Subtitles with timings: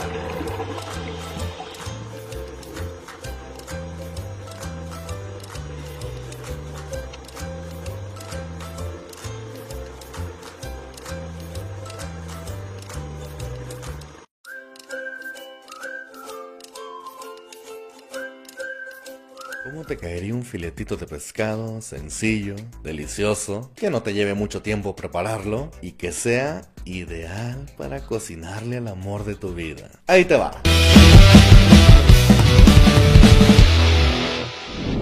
[0.00, 0.67] あ。
[19.88, 25.92] Te caería un filetito de pescado sencillo, delicioso, que no te lleve mucho tiempo prepararlo y
[25.92, 29.90] que sea ideal para cocinarle al amor de tu vida?
[30.06, 30.52] Ahí te va.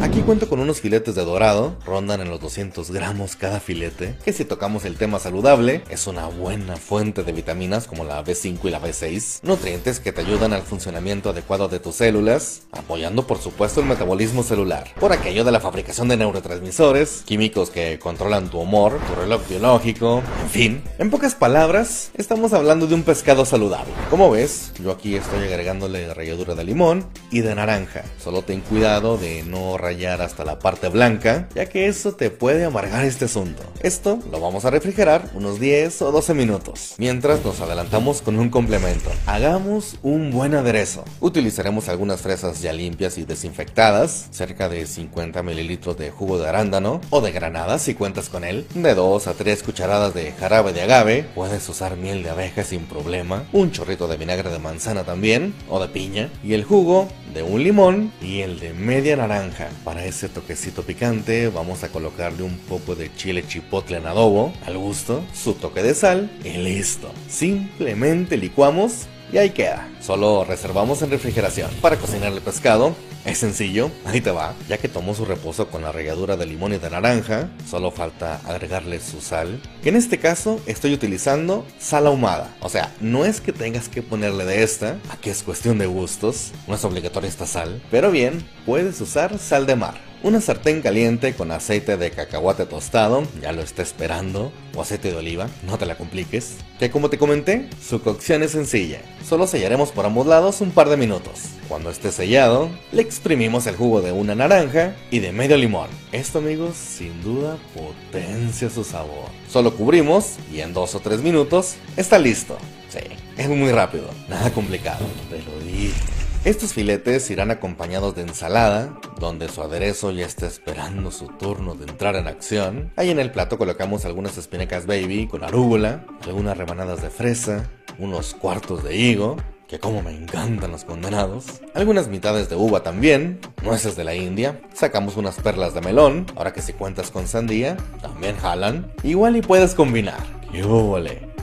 [0.02, 4.32] Aquí cuento con unos filetes de dorado, rondan en los 200 gramos cada filete, que
[4.32, 8.70] si tocamos el tema saludable, es una buena fuente de vitaminas como la B5 y
[8.70, 13.80] la B6, nutrientes que te ayudan al funcionamiento adecuado de tus células, apoyando por supuesto
[13.80, 19.00] el metabolismo celular, por aquello de la fabricación de neurotransmisores, químicos que controlan tu humor,
[19.08, 20.82] tu reloj biológico, en fin.
[20.98, 23.92] En pocas palabras, estamos hablando de un pescado saludable.
[24.08, 28.04] Como ves, yo aquí estoy agregándole ralladura de limón y de naranja.
[28.22, 32.64] Solo ten cuidado de no rayar hasta la parte blanca, ya que eso te puede
[32.64, 33.62] amargar este asunto.
[33.80, 38.50] Esto lo vamos a refrigerar unos 10 o 12 minutos, mientras nos adelantamos con un
[38.50, 39.10] complemento.
[39.26, 41.02] Hagamos un buen aderezo.
[41.20, 47.00] Utilizaremos algunas fresas ya limpias y desinfectadas, cerca de 50 mililitros de jugo de arándano
[47.10, 50.82] o de granada si cuentas con él, de 2 a 3 cucharadas de jarabe de
[50.82, 55.54] agave, puedes usar miel de abeja sin problema, un chorrito de vinagre de manzana también,
[55.70, 59.68] o de piña, y el jugo de un limón y el de media naranja.
[59.84, 64.78] Para ese toquecito picante vamos a colocarle un poco de chile chipotle en adobo, al
[64.78, 67.12] gusto, su toque de sal y listo.
[67.28, 69.88] Simplemente licuamos y ahí queda.
[70.00, 71.70] Solo reservamos en refrigeración.
[71.80, 74.54] Para cocinar el pescado, es sencillo, ahí te va.
[74.68, 78.40] Ya que tomó su reposo con la ralladura de limón y de naranja, solo falta
[78.44, 79.60] agregarle su sal.
[79.82, 82.54] Que en este caso estoy utilizando sal ahumada.
[82.60, 86.52] O sea, no es que tengas que ponerle de esta, aquí es cuestión de gustos,
[86.68, 87.82] no es obligatoria esta sal.
[87.90, 89.94] Pero bien, puedes usar sal de mar.
[90.26, 95.16] Una sartén caliente con aceite de cacahuate tostado, ya lo está esperando, o aceite de
[95.18, 96.56] oliva, no te la compliques.
[96.80, 100.88] Que como te comenté, su cocción es sencilla, solo sellaremos por ambos lados un par
[100.88, 101.42] de minutos.
[101.68, 105.90] Cuando esté sellado, le exprimimos el jugo de una naranja y de medio limón.
[106.10, 109.30] Esto amigos, sin duda potencia su sabor.
[109.48, 112.58] Solo cubrimos y en dos o tres minutos está listo.
[112.88, 112.98] Sí,
[113.36, 116.15] es muy rápido, nada complicado, te dije.
[116.46, 121.86] Estos filetes irán acompañados de ensalada, donde su aderezo ya está esperando su turno de
[121.86, 122.92] entrar en acción.
[122.94, 127.68] Ahí en el plato colocamos algunas espinacas baby con arúgula, algunas rebanadas de fresa,
[127.98, 129.34] unos cuartos de higo,
[129.66, 134.60] que como me encantan los condenados, algunas mitades de uva también, nueces de la India,
[134.72, 139.42] sacamos unas perlas de melón, ahora que si cuentas con sandía, también jalan, igual y
[139.42, 140.22] puedes combinar.
[140.52, 140.62] ¡Qué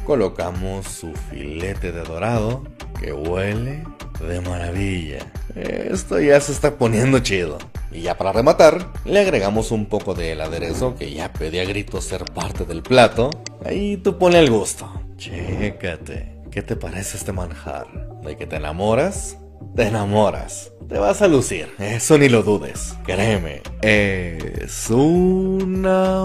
[0.05, 2.63] Colocamos su filete de dorado,
[3.01, 3.83] que huele
[4.19, 5.19] de maravilla.
[5.55, 7.57] Esto ya se está poniendo chido.
[7.91, 12.25] Y ya para rematar, le agregamos un poco del aderezo que ya pedía gritos ser
[12.25, 13.29] parte del plato.
[13.65, 14.91] Ahí tú pone el gusto.
[15.17, 17.85] Chécate, ¿qué te parece este manjar?
[18.23, 19.37] ¿De que te enamoras?
[19.75, 20.71] Te enamoras.
[20.89, 22.95] Te vas a lucir, eso ni lo dudes.
[23.05, 26.17] Créeme, es una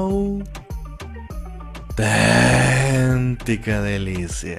[1.97, 4.59] auténtica delicia.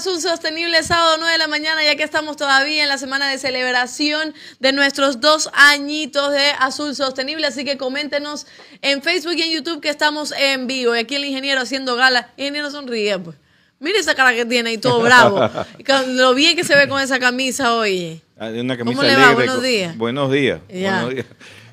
[0.00, 3.28] A Azul Sostenible, sábado 9 de la mañana, ya que estamos todavía en la semana
[3.28, 7.46] de celebración de nuestros dos añitos de Azul Sostenible.
[7.46, 8.46] Así que coméntenos
[8.80, 10.96] en Facebook y en YouTube que estamos en vivo.
[10.96, 12.30] Y aquí el ingeniero haciendo gala.
[12.38, 13.36] Ingeniero sonríe, pues.
[13.78, 15.50] Mire esa cara que tiene y todo bravo.
[16.06, 18.22] lo bien que se ve con esa camisa hoy.
[18.38, 19.34] Ah, una camisa ¿Cómo le va?
[19.34, 19.98] Buenos días.
[19.98, 20.60] Buenos días.
[20.66, 21.26] Buenos días.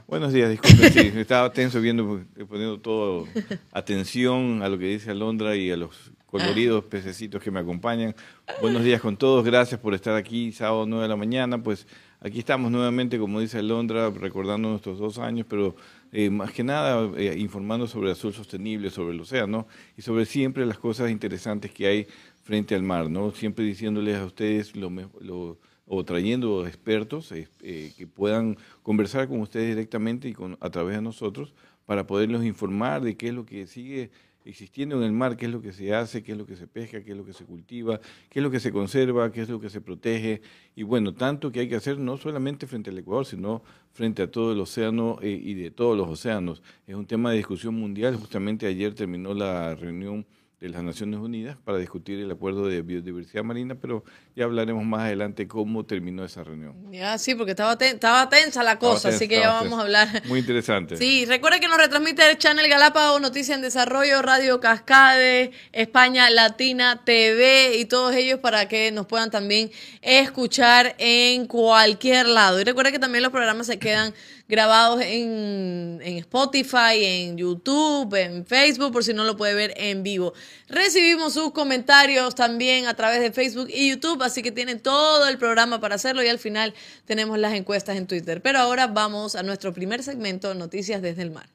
[0.05, 3.27] Buenos días, disculpe, sí, estaba tenso viendo, poniendo todo
[3.73, 8.15] atención a lo que dice Alondra y a los coloridos pececitos que me acompañan.
[8.61, 11.87] Buenos días con todos, gracias por estar aquí, sábado 9 de la mañana, pues
[12.19, 15.75] aquí estamos nuevamente, como dice Alondra, recordando nuestros dos años, pero
[16.11, 19.67] eh, más que nada eh, informando sobre el azul sostenible, sobre el océano
[19.97, 22.07] y sobre siempre las cosas interesantes que hay
[22.43, 23.31] frente al mar, ¿no?
[23.31, 25.57] Siempre diciéndoles a ustedes lo,
[25.87, 30.95] o trayendo expertos eh, eh, que puedan conversar con ustedes directamente y con, a través
[30.95, 31.53] de nosotros
[31.85, 34.11] para poderlos informar de qué es lo que sigue
[34.47, 36.67] existiendo en el mar, qué es lo que se hace, qué es lo que se
[36.67, 37.99] pesca, qué es lo que se cultiva,
[38.29, 40.41] qué es lo que se conserva, qué es lo que se protege.
[40.75, 44.31] Y bueno, tanto que hay que hacer no solamente frente al Ecuador, sino frente a
[44.31, 46.61] todo el océano eh, y de todos los océanos.
[46.85, 48.15] Es un tema de discusión mundial.
[48.15, 50.25] Justamente ayer terminó la reunión
[50.59, 54.03] de las Naciones Unidas para discutir el acuerdo de biodiversidad marina, pero
[54.35, 56.91] ya hablaremos más adelante cómo terminó esa reunión.
[56.91, 60.23] Ya, sí, porque estaba, estaba tensa la cosa, así que ya vamos a hablar.
[60.27, 60.97] Muy interesante.
[60.97, 67.03] Sí, recuerda que nos retransmite el Channel Galápagos, Noticias en Desarrollo, Radio Cascade, España Latina
[67.05, 69.69] TV y todos ellos para que nos puedan también
[70.01, 72.59] escuchar en cualquier lado.
[72.59, 74.11] Y recuerda que también los programas se quedan
[74.47, 80.03] grabados en, en Spotify, en YouTube, en Facebook, por si no lo puede ver en
[80.03, 80.33] vivo.
[80.67, 85.37] Recibimos sus comentarios también a través de Facebook y YouTube, así que tienen todo el
[85.37, 86.73] programa para hacerlo y al final
[87.05, 88.41] tenemos las encuestas en Twitter.
[88.41, 91.49] Pero ahora vamos a nuestro primer segmento, Noticias desde el Mar.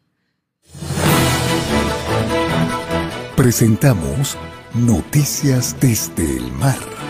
[3.36, 4.36] Presentamos
[4.74, 7.01] Noticias desde el Mar.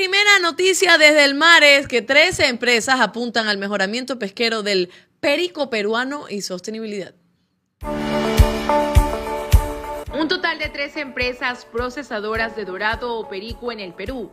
[0.00, 5.68] Primera noticia desde el mar es que 13 empresas apuntan al mejoramiento pesquero del perico
[5.68, 7.14] peruano y sostenibilidad.
[10.18, 14.32] Un total de 13 empresas procesadoras de dorado o perico en el Perú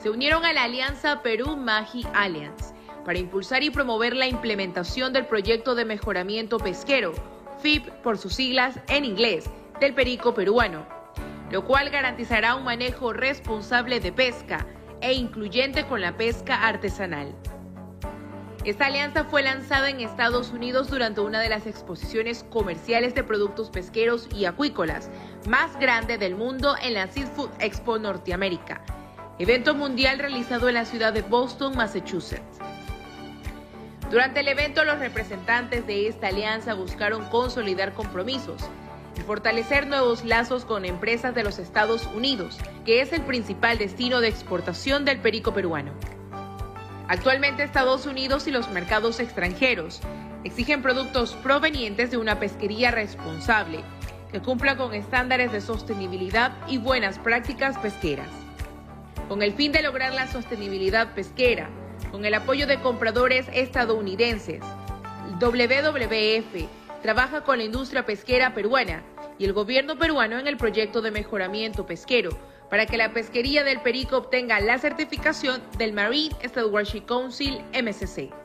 [0.00, 2.72] se unieron a la alianza Perú Magi Alliance
[3.04, 7.14] para impulsar y promover la implementación del proyecto de mejoramiento pesquero,
[7.62, 9.46] FIP por sus siglas en inglés,
[9.80, 11.00] del perico peruano
[11.50, 14.66] lo cual garantizará un manejo responsable de pesca
[15.00, 17.34] e incluyente con la pesca artesanal.
[18.64, 23.70] Esta alianza fue lanzada en Estados Unidos durante una de las exposiciones comerciales de productos
[23.70, 25.10] pesqueros y acuícolas
[25.48, 28.84] más grande del mundo en la Seafood Expo Norteamérica,
[29.38, 32.58] evento mundial realizado en la ciudad de Boston, Massachusetts.
[34.10, 38.68] Durante el evento, los representantes de esta alianza buscaron consolidar compromisos
[39.20, 44.28] fortalecer nuevos lazos con empresas de los Estados Unidos, que es el principal destino de
[44.28, 45.92] exportación del perico peruano.
[47.08, 50.00] Actualmente Estados Unidos y los mercados extranjeros
[50.44, 53.80] exigen productos provenientes de una pesquería responsable,
[54.32, 58.28] que cumpla con estándares de sostenibilidad y buenas prácticas pesqueras.
[59.28, 61.68] Con el fin de lograr la sostenibilidad pesquera,
[62.10, 64.62] con el apoyo de compradores estadounidenses,
[65.40, 69.02] WWF trabaja con la industria pesquera peruana
[69.38, 72.30] y el gobierno peruano en el proyecto de mejoramiento pesquero
[72.68, 78.39] para que la pesquería del Perico obtenga la certificación del Marine Stewardship Council MSC.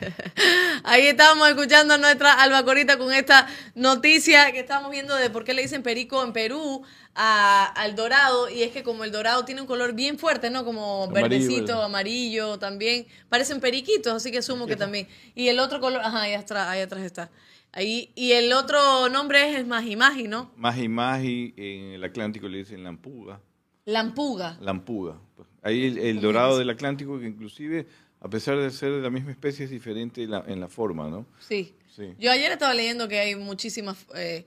[0.84, 5.54] Ahí estábamos escuchando a nuestra albacorita con esta noticia que estamos viendo de por qué
[5.54, 6.82] le dicen perico en Perú
[7.14, 8.48] al dorado.
[8.48, 10.64] Y es que como el dorado tiene un color bien fuerte, ¿no?
[10.64, 13.06] Como verdecito, amarillo también.
[13.28, 15.06] Parecen periquitos, así que asumo que también.
[15.34, 17.30] Y el otro color, ajá, ahí atrás, ahí atrás está.
[17.72, 20.50] Ahí, y el otro nombre es Magimagi, ¿no?
[20.56, 23.40] Magimagi, en el Atlántico le dicen lampuga.
[23.84, 24.56] Lampuga.
[24.60, 25.20] Lampuga.
[25.62, 27.86] Ahí el, el dorado del Atlántico que inclusive
[28.20, 31.26] a pesar de ser de la misma especie, es diferente en la, forma, ¿no?
[31.40, 31.74] Sí.
[31.94, 32.14] sí.
[32.18, 34.46] Yo ayer estaba leyendo que hay muchísimas eh,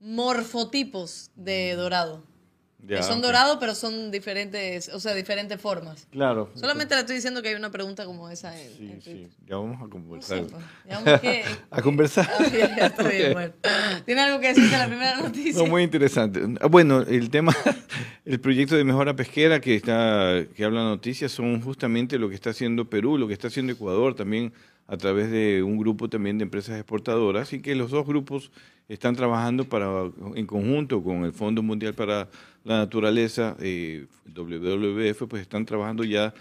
[0.00, 2.24] morfotipos de dorado
[3.02, 6.06] son dorados, pero son diferentes, o sea, diferentes formas.
[6.10, 6.50] Claro.
[6.54, 8.58] Solamente le estoy diciendo que hay una pregunta como esa.
[8.60, 9.28] En, sí, sí.
[9.46, 10.42] Ya vamos a conversar.
[10.42, 12.28] Pues, ya vamos que, a conversar.
[12.50, 13.52] Ya, bien, bueno.
[14.04, 15.62] ¿Tiene algo que decir de la primera noticia?
[15.62, 16.40] No, muy interesante.
[16.68, 17.54] Bueno, el tema,
[18.24, 22.50] el proyecto de mejora pesquera que está, que habla noticias son justamente lo que está
[22.50, 24.52] haciendo Perú, lo que está haciendo Ecuador también
[24.92, 28.52] a través de un grupo también de empresas exportadoras y que los dos grupos
[28.90, 32.28] están trabajando para en conjunto con el Fondo Mundial para
[32.62, 36.34] la Naturaleza, eh, WWF, pues están trabajando ya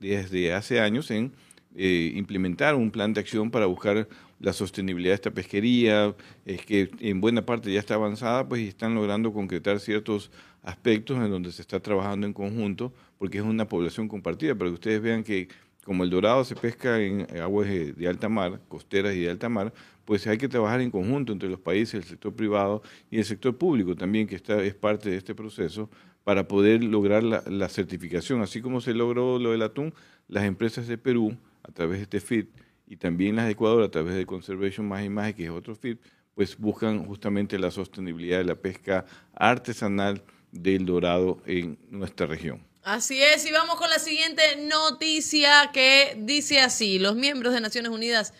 [0.00, 1.32] desde hace años en
[1.76, 4.08] eh, implementar un plan de acción para buscar
[4.40, 6.12] la sostenibilidad de esta pesquería,
[6.44, 10.32] es que en buena parte ya está avanzada, pues y están logrando concretar ciertos
[10.64, 14.74] aspectos en donde se está trabajando en conjunto, porque es una población compartida, para que
[14.74, 15.48] ustedes vean que
[15.84, 19.72] como el dorado se pesca en aguas de alta mar, costeras y de alta mar,
[20.04, 23.56] pues hay que trabajar en conjunto entre los países, el sector privado y el sector
[23.56, 25.90] público también, que está, es parte de este proceso,
[26.24, 28.42] para poder lograr la, certificación.
[28.42, 29.94] Así como se logró lo del atún,
[30.28, 32.48] las empresas de Perú, a través de este FIT,
[32.86, 35.74] y también las de Ecuador a través de Conservation Más y Más, que es otro
[35.74, 36.00] FIT,
[36.34, 42.67] pues buscan justamente la sostenibilidad de la pesca artesanal del dorado en nuestra región.
[42.88, 47.92] Así es, y vamos con la siguiente noticia que dice así, los miembros de Naciones
[47.92, 48.32] Unidas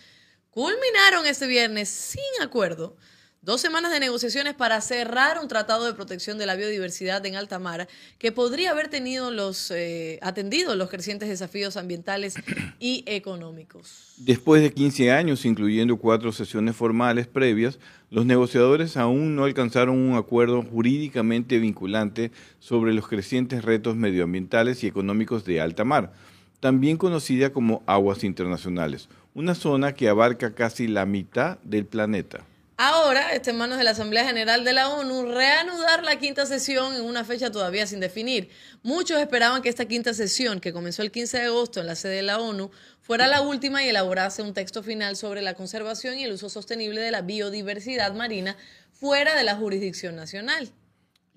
[0.49, 2.97] culminaron este viernes sin acuerdo
[3.41, 7.57] Dos semanas de negociaciones para cerrar un tratado de protección de la biodiversidad en alta
[7.57, 12.35] mar que podría haber tenido los eh, atendido los crecientes desafíos ambientales
[12.81, 14.13] y económicos.
[14.17, 17.79] Después de 15 años, incluyendo cuatro sesiones formales previas,
[18.09, 24.87] los negociadores aún no alcanzaron un acuerdo jurídicamente vinculante sobre los crecientes retos medioambientales y
[24.87, 26.11] económicos de alta mar,
[26.59, 32.48] también conocida como aguas internacionales, una zona que abarca casi la mitad del planeta.
[32.81, 36.95] Ahora está en manos de la Asamblea General de la ONU reanudar la quinta sesión
[36.95, 38.51] en una fecha todavía sin definir.
[38.83, 42.15] Muchos esperaban que esta quinta sesión, que comenzó el 15 de agosto en la sede
[42.15, 42.71] de la ONU,
[43.01, 47.01] fuera la última y elaborase un texto final sobre la conservación y el uso sostenible
[47.01, 48.55] de la biodiversidad marina
[48.93, 50.71] fuera de la jurisdicción nacional.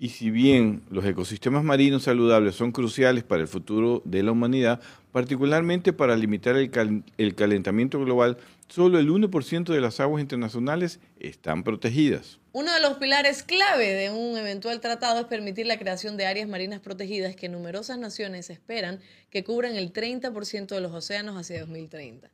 [0.02, 4.80] Y si bien los ecosistemas marinos saludables son cruciales para el futuro de la humanidad,
[5.12, 12.40] particularmente para limitar el, calentamiento global, solo el 1% de las aguas internacionales están protegidas.
[12.50, 16.49] Uno de los pilares clave de un eventual tratado es permitir la creación de áreas
[16.49, 18.99] marinas protegidas que numerosas naciones esperan
[19.30, 22.28] que cubran el 30% de los océanos hacia 2030.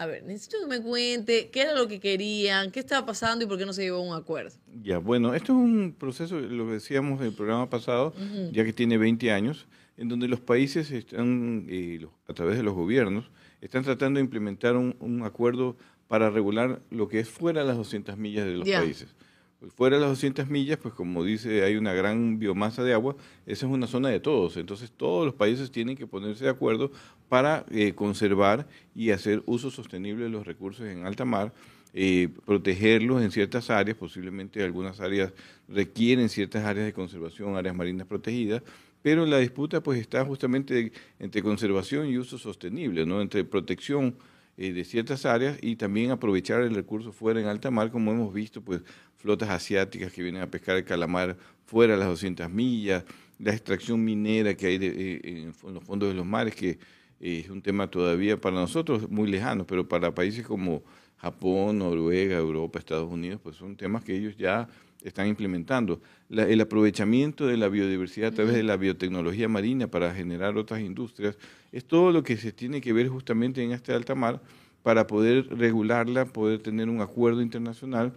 [0.00, 3.46] A ver, necesito que me cuente qué era lo que querían, qué estaba pasando y
[3.46, 4.56] por qué no se llegó a un acuerdo.
[4.82, 8.14] Ya, bueno, esto es un proceso, lo que decíamos en el programa pasado,
[8.50, 9.66] ya que tiene 20 años,
[9.98, 13.30] en donde los países están, eh, a través de los gobiernos,
[13.60, 15.76] están tratando de implementar un, acuerdo
[16.08, 19.14] para regular lo que es fuera de las 200 millas de los países.
[19.60, 23.16] Pues fuera de las 200 millas, pues como dice, hay una gran biomasa de agua,
[23.44, 24.56] esa es una zona de todos.
[24.56, 26.90] Entonces todos los países tienen que ponerse de acuerdo
[27.30, 31.54] para eh, conservar y hacer uso sostenible de los recursos en alta mar,
[31.94, 35.32] eh, protegerlos en ciertas áreas, posiblemente algunas áreas
[35.68, 38.62] requieren ciertas áreas de conservación, áreas marinas protegidas,
[39.00, 43.20] pero la disputa pues está justamente entre conservación y uso sostenible, ¿no?
[43.20, 44.16] entre protección
[44.56, 48.34] eh, de ciertas áreas y también aprovechar el recurso fuera en alta mar, como hemos
[48.34, 48.82] visto, pues
[49.14, 53.04] flotas asiáticas que vienen a pescar el calamar fuera de las 200 millas,
[53.38, 56.78] la extracción minera que hay eh, en, los fondos de los mares, que
[57.20, 60.82] es un tema todavía para nosotros muy lejano, pero para países como
[61.18, 64.68] Japón, Noruega, Europa, Estados Unidos, pues son temas que ellos ya
[65.04, 66.00] están implementando.
[66.30, 71.36] el aprovechamiento de la biodiversidad a través de la biotecnología marina para generar otras industrias,
[71.72, 74.40] es todo lo que se tiene que ver justamente en este alta mar
[74.82, 78.14] para poder regularla, poder tener un acuerdo internacional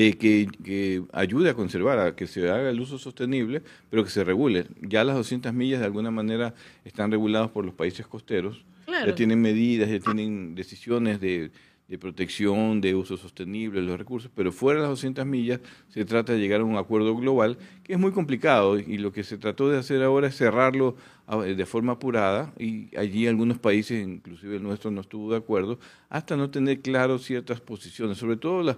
[0.00, 4.22] eh, que, ayude a conservar, a que se haga el uso sostenible, pero que se
[4.22, 4.66] regule.
[4.80, 9.40] Ya las 200 millas de alguna manera están reguladas por los países costeros, ya tienen
[9.42, 11.50] medidas, ya tienen decisiones de
[11.88, 16.04] de protección, de uso sostenible de los recursos, pero fuera de las 200 millas se
[16.04, 19.38] trata de llegar a un acuerdo global que es muy complicado y lo que se
[19.38, 24.62] trató de hacer ahora es cerrarlo de forma apurada y allí algunos países, inclusive el
[24.62, 25.78] nuestro, no estuvo de acuerdo
[26.10, 28.76] hasta no tener claro ciertas posiciones, sobre todo la,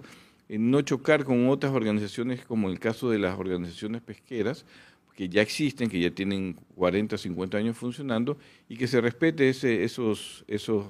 [0.59, 4.65] no chocar con otras organizaciones como el caso de las organizaciones pesqueras,
[5.15, 9.83] que ya existen, que ya tienen 40, 50 años funcionando y que se respete ese,
[9.83, 10.85] esos, esos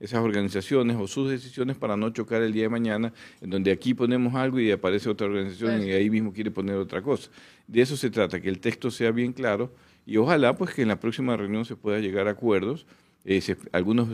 [0.00, 3.94] esas organizaciones o sus decisiones para no chocar el día de mañana, en donde aquí
[3.94, 7.30] ponemos algo y aparece otra organización y ahí mismo quiere poner otra cosa.
[7.66, 9.72] De eso se trata, que el texto sea bien claro
[10.06, 12.86] y ojalá pues que en la próxima reunión se pueda llegar a acuerdos.
[13.24, 13.40] Eh,
[13.72, 14.08] algunos,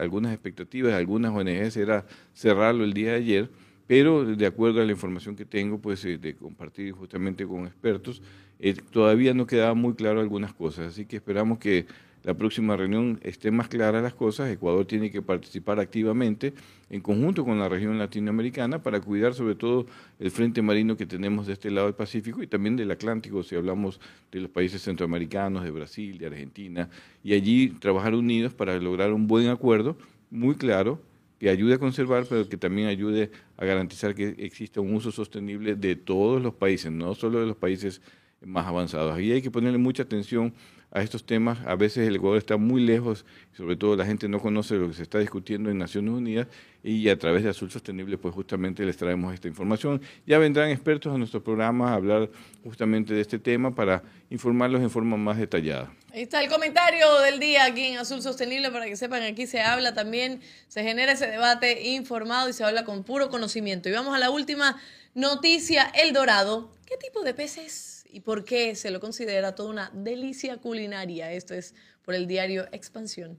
[0.00, 3.50] algunas expectativas algunas ONGs era cerrarlo el día de ayer,
[3.86, 8.22] pero de acuerdo a la información que tengo, pues eh, de compartir justamente con expertos,
[8.58, 11.86] eh, todavía no quedaba muy claro algunas cosas, así que esperamos que
[12.26, 14.50] la próxima reunión estén más claras las cosas.
[14.50, 16.54] Ecuador tiene que participar activamente
[16.90, 19.86] en conjunto con la región latinoamericana para cuidar sobre todo
[20.18, 23.54] el frente marino que tenemos de este lado del Pacífico y también del Atlántico, si
[23.54, 24.00] hablamos
[24.32, 26.90] de los países centroamericanos, de Brasil, de Argentina,
[27.22, 29.96] y allí trabajar unidos para lograr un buen acuerdo
[30.28, 31.00] muy claro
[31.38, 35.74] que ayude a conservar, pero que también ayude a garantizar que exista un uso sostenible
[35.74, 38.00] de todos los países, no solo de los países
[38.40, 39.20] más avanzados.
[39.20, 40.54] Y hay que ponerle mucha atención
[40.90, 41.58] a estos temas.
[41.66, 43.24] A veces el Ecuador está muy lejos,
[43.56, 46.46] sobre todo la gente no conoce lo que se está discutiendo en Naciones Unidas
[46.82, 50.00] y a través de Azul Sostenible pues justamente les traemos esta información.
[50.26, 52.30] Ya vendrán expertos a nuestro programa a hablar
[52.64, 55.92] justamente de este tema para informarlos en forma más detallada.
[56.12, 59.60] Ahí está el comentario del día aquí en Azul Sostenible para que sepan, aquí se
[59.60, 63.88] habla también, se genera ese debate informado y se habla con puro conocimiento.
[63.88, 64.80] Y vamos a la última
[65.14, 66.70] noticia, El Dorado.
[66.86, 71.32] ¿Qué tipo de peces y por qué se lo considera toda una delicia culinaria.
[71.32, 73.38] Esto es por el diario Expansión.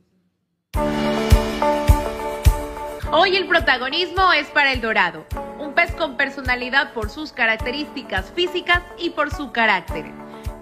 [3.12, 5.26] Hoy el protagonismo es para el dorado,
[5.60, 10.06] un pez con personalidad por sus características físicas y por su carácter.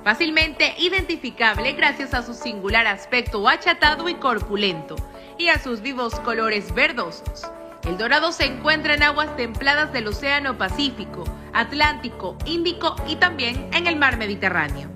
[0.03, 4.95] Fácilmente identificable gracias a su singular aspecto achatado y corpulento
[5.39, 7.49] y a sus vivos colores verdosos.
[7.85, 11.23] El dorado se encuentra en aguas templadas del Océano Pacífico,
[11.53, 14.89] Atlántico, Índico y también en el mar Mediterráneo.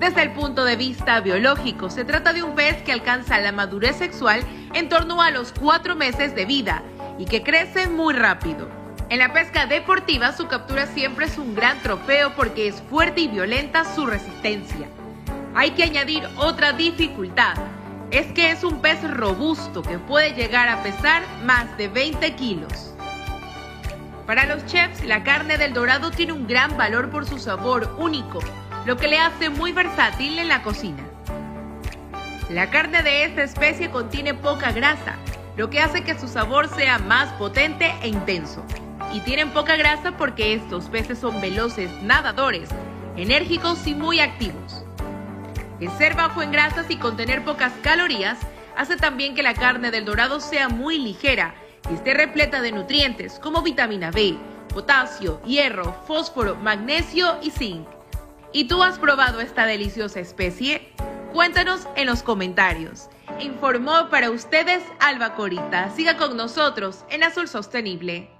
[0.00, 3.96] Desde el punto de vista biológico, se trata de un pez que alcanza la madurez
[3.96, 4.42] sexual
[4.74, 6.82] en torno a los cuatro meses de vida
[7.18, 8.68] y que crece muy rápido.
[9.08, 13.28] En la pesca deportiva, su captura siempre es un gran trofeo porque es fuerte y
[13.28, 14.88] violenta su resistencia.
[15.54, 17.54] Hay que añadir otra dificultad,
[18.10, 22.94] es que es un pez robusto que puede llegar a pesar más de 20 kilos.
[24.26, 28.40] Para los chefs, la carne del dorado tiene un gran valor por su sabor único,
[28.84, 31.04] lo que le hace muy versátil en la cocina.
[32.48, 35.16] La carne de esta especie contiene poca grasa,
[35.56, 38.64] lo que hace que su sabor sea más potente e intenso.
[39.12, 42.68] Y tienen poca grasa porque estos peces son veloces nadadores,
[43.16, 44.85] enérgicos y muy activos.
[45.80, 48.38] El ser bajo en grasas y contener pocas calorías
[48.76, 51.54] hace también que la carne del dorado sea muy ligera
[51.90, 54.38] y esté repleta de nutrientes como vitamina B,
[54.72, 57.86] potasio, hierro, fósforo, magnesio y zinc.
[58.52, 60.92] ¿Y tú has probado esta deliciosa especie?
[61.34, 63.10] Cuéntanos en los comentarios.
[63.40, 65.90] Informó para ustedes Alba Corita.
[65.94, 68.30] Siga con nosotros en Azul Sostenible.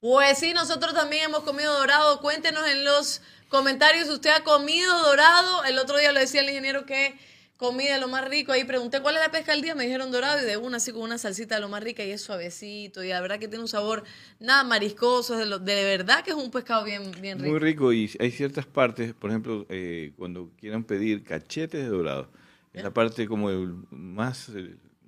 [0.00, 2.20] Pues sí, nosotros también hemos comido dorado.
[2.20, 5.62] Cuéntenos en los comentarios, ¿usted ha comido dorado?
[5.64, 7.14] El otro día le decía el ingeniero que
[7.58, 8.50] comida de lo más rico.
[8.50, 10.90] Ahí pregunté cuál es la pesca del día, me dijeron dorado y de una así
[10.90, 13.62] con una salsita de lo más rica y es suavecito y la verdad que tiene
[13.62, 14.04] un sabor
[14.40, 17.50] nada mariscoso, de, de verdad que es un pescado bien, bien rico.
[17.50, 22.30] Muy rico y hay ciertas partes, por ejemplo, eh, cuando quieran pedir cachetes de dorado,
[22.72, 23.50] es la parte como
[23.90, 24.50] más,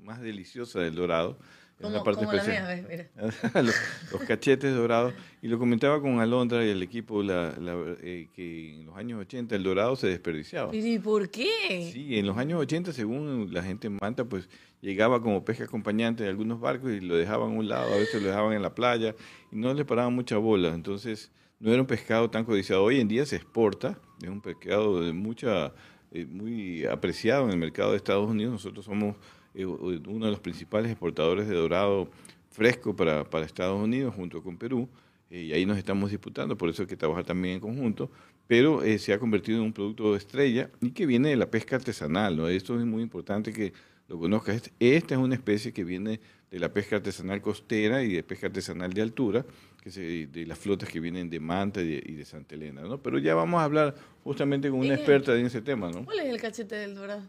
[0.02, 1.38] más deliciosa del dorado
[1.84, 2.86] como, la parte especial.
[2.88, 3.08] mía,
[3.62, 5.14] los, cachetes dorados.
[5.42, 7.54] Y lo comentaba con Alondra y el equipo la,
[8.02, 10.74] eh, que en los años 80 el dorado se desperdiciaba.
[10.74, 11.90] ¿Y por qué?
[11.92, 14.48] Sí, en los años 80, según la gente en Manta, pues
[14.80, 18.20] llegaba como pesca acompañante de algunos barcos y lo dejaban a un lado, a veces
[18.20, 19.14] lo dejaban en la playa
[19.50, 20.74] y no le paraban mucha bola.
[20.74, 22.84] Entonces, no era un pescado tan codiciado.
[22.84, 25.72] Hoy en día se exporta, es un pescado de mucha,
[26.10, 28.52] eh, muy apreciado en el mercado de Estados Unidos.
[28.52, 29.16] Nosotros somos
[29.54, 32.08] eh, uno de los principales exportadores de dorado
[32.50, 34.88] fresco para, para Estados Unidos junto con Perú,
[35.30, 38.10] eh, y ahí nos estamos disputando, por eso hay que trabajar también en conjunto,
[38.46, 41.76] pero eh, se ha convertido en un producto estrella y que viene de la pesca
[41.76, 42.48] artesanal, ¿no?
[42.48, 43.72] Esto es muy importante que
[44.08, 44.70] lo conozcas.
[44.78, 48.92] Esta es una especie que viene de la pesca artesanal costera y de pesca artesanal
[48.92, 49.44] de altura,
[49.82, 53.02] que se, de las flotas que vienen de Manta y de, Santa Elena, ¿no?
[53.02, 56.04] Pero ya vamos a hablar justamente con una experta en ese tema, ¿no?
[56.04, 57.22] ¿Cuál es el cachete del dorado?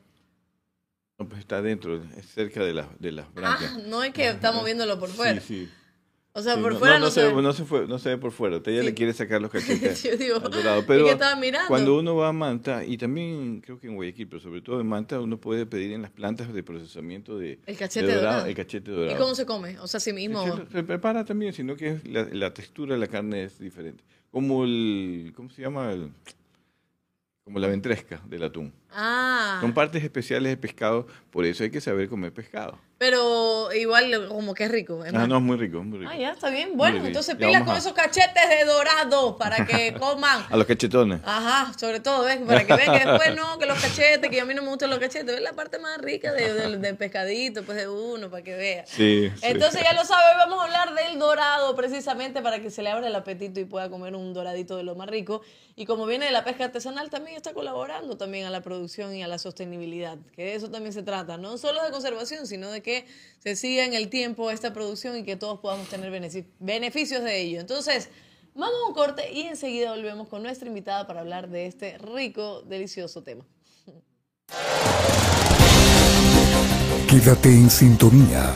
[1.17, 3.71] No, pues está dentro, es cerca de, la, de las branquias.
[3.73, 5.39] Ah, no es que estamos viéndolo por fuera.
[5.39, 5.69] Sí, sí.
[6.38, 7.41] O sea, por fuera no, no, se, ve.
[7.41, 8.60] No se, fue, no se ve por fuera.
[8.65, 10.41] Ella le quiere sacar los cachetes Yo digo,
[10.86, 11.69] Pero estaba mirando?
[11.69, 14.88] cuando uno va a Manta, y también creo que en Guayaquil, pero sobre todo en
[14.88, 18.91] Manta, uno puede pedir en las plantas de procesamiento de, el cachete dorado, El cachete
[18.91, 19.15] dorado.
[19.15, 19.80] ¿Y cómo se come?
[19.80, 20.43] O sea, sí mismo...
[20.43, 24.04] Se, se prepara también, sino que la, la, textura de la carne es diferente.
[24.30, 25.32] Como el...
[25.38, 25.93] ¿Cómo se llama?
[25.93, 26.12] El,
[27.45, 28.73] como la ventresca del atún.
[28.91, 29.58] Ah.
[29.62, 32.80] Son partes especiales de pescado, por eso hay que saber comer pescado.
[32.98, 35.04] Pero igual como que es rico.
[35.06, 36.12] ah, no, es muy rico, muy rico.
[36.13, 36.78] Ah, ya, está bien.
[36.78, 40.45] Bueno, entonces pila con esos cachetes de dorado para que coman.
[40.50, 41.19] a los cachetones.
[41.26, 42.38] Ajá, sobre todo, ¿ves?
[42.38, 44.89] Para que vean que después no, que los cachetes, que a mí no me gustan
[44.89, 45.26] los cachetes.
[45.26, 48.86] ¿Ves la parte más rica del de, pescadito, pues de uno, para que vea.
[48.86, 49.30] Sí.
[49.41, 52.91] Entonces ya lo sabe, hoy vamos a hablar del dorado precisamente para que se le
[52.91, 55.41] abra el apetito y pueda comer un doradito de lo más rico.
[55.76, 58.75] Y como viene de la pesca artesanal, también está colaborando también a la producción
[59.14, 62.70] y a la sostenibilidad, que de eso también se trata, no solo de conservación, sino
[62.70, 63.06] de que
[63.40, 66.12] se siga en el tiempo esta producción y que todos podamos tener
[66.60, 67.60] beneficios de ello.
[67.60, 68.10] Entonces,
[68.54, 72.62] vamos a un corte y enseguida volvemos con nuestra invitada para hablar de este rico,
[72.64, 73.46] delicioso tema.
[77.10, 78.54] Quédate en sintonía.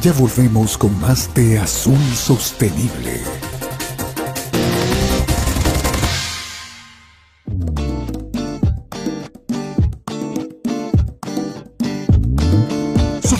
[0.00, 3.51] Ya volvemos con más de Azul Sostenible.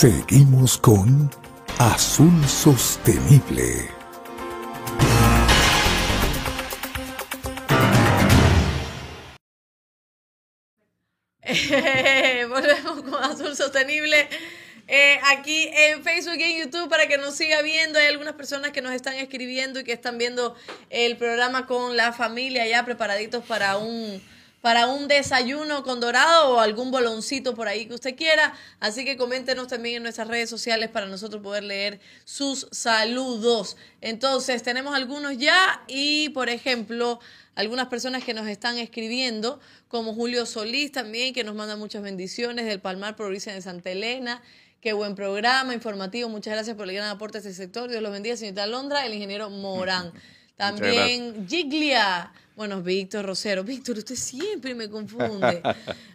[0.00, 1.30] Seguimos con
[1.78, 3.90] Azul Sostenible.
[12.48, 14.26] volvemos con Azul Sostenible.
[14.88, 17.98] Eh, aquí en Facebook y en YouTube para que nos siga viendo.
[17.98, 20.56] Hay algunas personas que nos están escribiendo y que están viendo
[20.88, 24.22] el programa con la familia ya preparaditos para un
[24.60, 28.54] para un desayuno con dorado o algún boloncito por ahí que usted quiera.
[28.78, 33.76] Así que coméntenos también en nuestras redes sociales para nosotros poder leer sus saludos.
[34.00, 37.20] Entonces, tenemos algunos ya y, por ejemplo,
[37.54, 42.66] algunas personas que nos están escribiendo, como Julio Solís también, que nos manda muchas bendiciones
[42.66, 44.42] del Palmar Provincia de Santa Elena.
[44.80, 46.28] Qué buen programa informativo.
[46.28, 47.90] Muchas gracias por el gran aporte a este sector.
[47.90, 50.12] Dios los bendiga, señorita Alondra, el ingeniero Morán.
[50.56, 52.32] También Giglia.
[52.60, 53.64] Bueno, Víctor Rosero.
[53.64, 55.62] Víctor, usted siempre me confunde.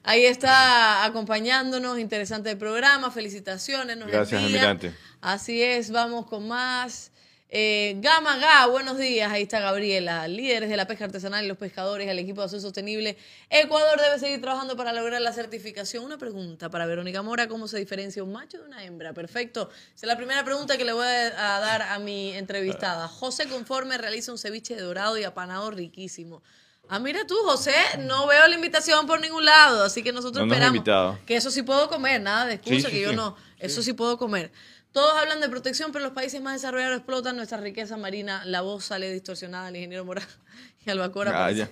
[0.03, 1.97] Ahí está acompañándonos.
[1.97, 3.09] Interesante el programa.
[3.09, 3.97] Felicitaciones.
[3.97, 4.59] Nos Gracias, envía.
[4.59, 4.93] almirante.
[5.21, 7.09] Así es, vamos con más.
[7.49, 9.31] Eh, Gama Ga, buenos días.
[9.31, 10.27] Ahí está Gabriela.
[10.27, 13.17] Líderes de la pesca artesanal y los pescadores, el equipo de Azul Sostenible.
[13.49, 16.03] Ecuador debe seguir trabajando para lograr la certificación.
[16.03, 19.13] Una pregunta para Verónica Mora: ¿cómo se diferencia un macho de una hembra?
[19.13, 19.69] Perfecto.
[19.95, 23.07] Esa es la primera pregunta que le voy a, dar a mi entrevistada.
[23.07, 26.41] José Conforme realiza un ceviche dorado y apanado riquísimo.
[26.87, 30.55] Ah, mira tú, José, no veo la invitación por ningún lado, así que nosotros No
[30.55, 33.15] nos esperamos que eso sí puedo comer, nada de excusa, Sí, sí, que yo sí.
[33.15, 34.51] no, eso sí puedo comer.
[34.95, 38.43] Todos hablan de protección, pero los países más desarrollados explotan nuestra riqueza marina.
[38.45, 40.25] La voz sale distorsionada al ingeniero Morán
[40.85, 41.45] y Albacora.
[41.45, 41.69] Ah, ya.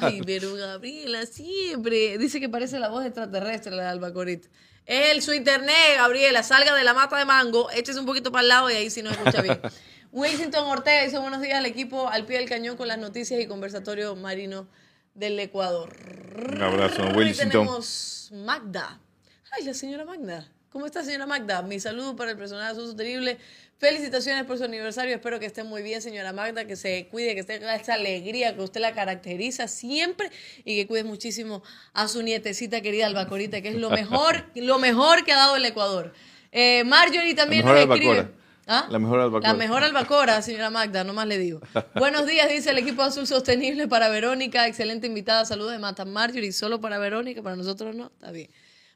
[0.00, 2.16] Ay, pero Gabriela, siempre.
[2.16, 4.48] Dice que parece la voz extraterrestre, la de Albacorita.
[4.86, 8.48] Él, su internet, Gabriela, salga de la mata de mango, échese un poquito para el
[8.48, 9.60] lado y ahí sí nos escucha bien.
[10.10, 13.46] Wilsington Ortega dice buenos días al equipo al pie del cañón con las noticias y
[13.46, 14.68] conversatorio marino
[15.12, 15.94] del Ecuador.
[16.50, 17.50] Un abrazo, Y Wilsington.
[17.50, 19.00] tenemos Magda.
[19.50, 20.50] Ay, la señora Magda.
[20.72, 21.60] ¿Cómo está, señora Magda?
[21.60, 23.36] Mi saludo para el personal de Azul Sostenible.
[23.76, 25.14] Felicitaciones por su aniversario.
[25.14, 28.62] Espero que esté muy bien, señora Magda, que se cuide, que tenga esa alegría que
[28.62, 30.30] usted la caracteriza siempre
[30.64, 35.26] y que cuide muchísimo a su nietecita querida Albacorita, que es lo mejor, lo mejor
[35.26, 36.14] que ha dado el Ecuador.
[36.52, 38.30] Eh, Marjorie también nos escribe.
[38.66, 38.86] ¿Ah?
[38.88, 39.52] La mejor albacora.
[39.52, 41.60] La mejor albacora, señora Magda, nomás le digo.
[41.96, 44.66] Buenos días, dice el equipo Azul Sostenible para Verónica.
[44.66, 45.44] Excelente invitada.
[45.44, 46.52] Saludos de Mata Marjorie.
[46.52, 48.06] Solo para Verónica, para nosotros no.
[48.06, 48.48] Está bien.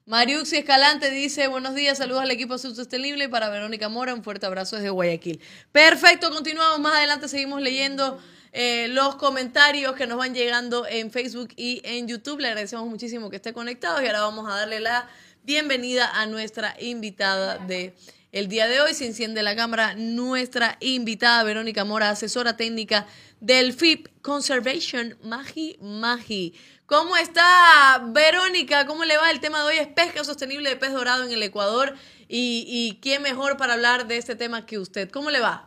[0.09, 4.77] Mariuxi Escalante dice, buenos días, saludos al equipo Sostenible para Verónica Mora, un fuerte abrazo
[4.77, 5.41] desde Guayaquil.
[5.73, 6.79] Perfecto, continuamos.
[6.79, 8.17] Más adelante seguimos leyendo
[8.53, 12.39] eh, los comentarios que nos van llegando en Facebook y en YouTube.
[12.39, 15.09] Le agradecemos muchísimo que esté conectado y ahora vamos a darle la
[15.43, 17.93] bienvenida a nuestra invitada de
[18.31, 18.95] el día de hoy.
[18.95, 19.95] Se enciende la cámara.
[19.97, 23.09] Nuestra invitada Verónica Mora, asesora técnica
[23.41, 26.55] del FIP Conservation Magi Magi.
[26.87, 28.87] ¿Cómo está Verónica?
[28.87, 29.31] ¿Cómo le va?
[29.33, 31.95] El tema de hoy es pesca sostenible de pez dorado en el Ecuador.
[32.29, 35.11] Y, y quién mejor para hablar de este tema que usted.
[35.11, 35.67] ¿Cómo le va?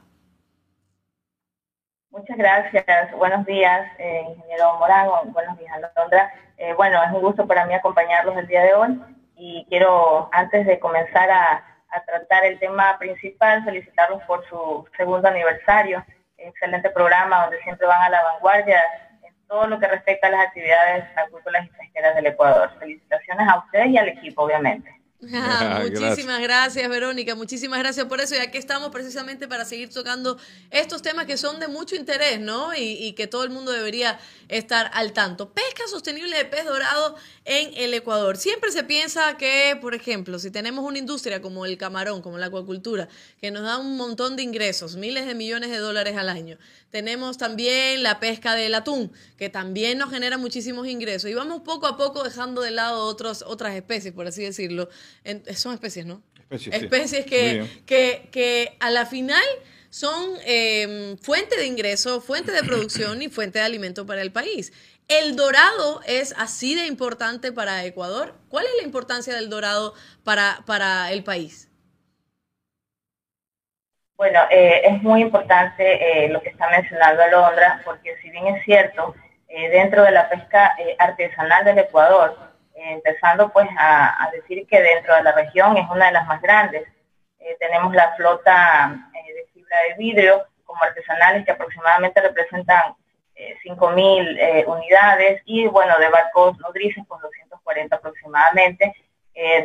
[2.09, 3.11] Muchas gracias.
[3.17, 5.21] Buenos días, eh, ingeniero Morago.
[5.25, 6.33] Buenos días, Alondra.
[6.57, 9.01] Eh, bueno, es un gusto para mí acompañarlos el día de hoy
[9.35, 15.27] y quiero, antes de comenzar a, a tratar el tema principal, felicitarlos por su segundo
[15.27, 16.05] aniversario.
[16.37, 18.81] Excelente programa donde siempre van a la vanguardia
[19.49, 22.69] todo lo que respecta a las actividades acuícolas y pesqueras del Ecuador.
[22.79, 24.99] Felicitaciones a ustedes y al equipo, obviamente.
[25.21, 26.87] muchísimas gracias.
[26.87, 27.35] Verónica.
[27.35, 28.35] Muchísimas gracias por eso.
[28.35, 30.37] Y aquí estamos precisamente para seguir tocando
[30.71, 32.73] estos temas que son de mucho interés, ¿no?
[32.75, 35.51] Y, que todo el mundo debería estar al tanto.
[35.51, 38.37] Pesca sostenible de pez dorado en el Ecuador.
[38.37, 42.45] Siempre se piensa que, por ejemplo, si tenemos una industria como el camarón, como la
[42.45, 43.09] acuacultura,
[43.41, 46.57] que nos da un montón de ingresos, miles de millones de dólares al año.
[46.89, 51.29] Tenemos también la pesca del atún, que también nos genera muchísimos ingresos.
[51.29, 54.89] Y vamos poco a poco dejando de lado otros, otras especies, por así decirlo
[55.55, 56.21] son especies, ¿no?
[56.49, 59.43] Especies, que, que, que, a la final
[59.91, 64.73] son em, fuente de ingreso, fuente de producción y fuente de alimento para el país.
[65.07, 68.35] ¿El dorado es así de importante para Ecuador?
[68.49, 71.68] ¿Cuál es la importancia del dorado para, para el país?
[74.19, 78.65] Bueno, eh, es muy importante eh, lo que está mencionando Alondra, porque si bien es
[78.65, 79.15] cierto,
[79.47, 82.37] eh, dentro de la pesca artesanal del Ecuador,
[82.75, 86.85] empezando pues a, decir que dentro de la región es una de las más grandes.
[87.39, 92.95] Eh, tenemos la flota eh, de fibra de vidrio como artesanales que aproximadamente representan
[93.65, 98.93] 5.000 eh, unidades y bueno, de barcos nodrices con pues, 240 aproximadamente,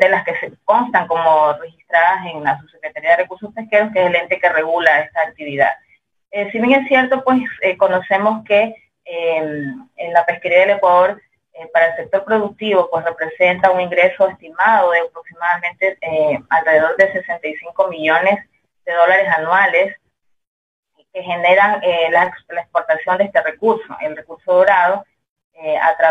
[0.00, 4.06] de las que se constan como registradas en la Subsecretaría de Recursos Pesqueros, que es
[4.06, 5.72] el ente que regula esta actividad.
[6.30, 7.42] si bien es cierto, pues
[7.76, 11.20] conocemos que en la pesquería del Ecuador
[11.56, 17.12] eh, para el sector productivo, pues representa un ingreso estimado de aproximadamente eh, alrededor de
[17.12, 18.44] 65 millones
[18.84, 19.96] de dólares anuales
[21.12, 25.04] que generan eh, la, exportación de este recurso, el recurso dorado,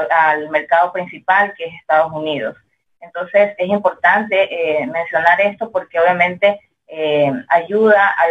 [0.10, 2.56] al mercado principal que es Estados Unidos.
[3.04, 6.60] Entonces es importante mencionar esto porque obviamente
[7.50, 8.28] ayuda a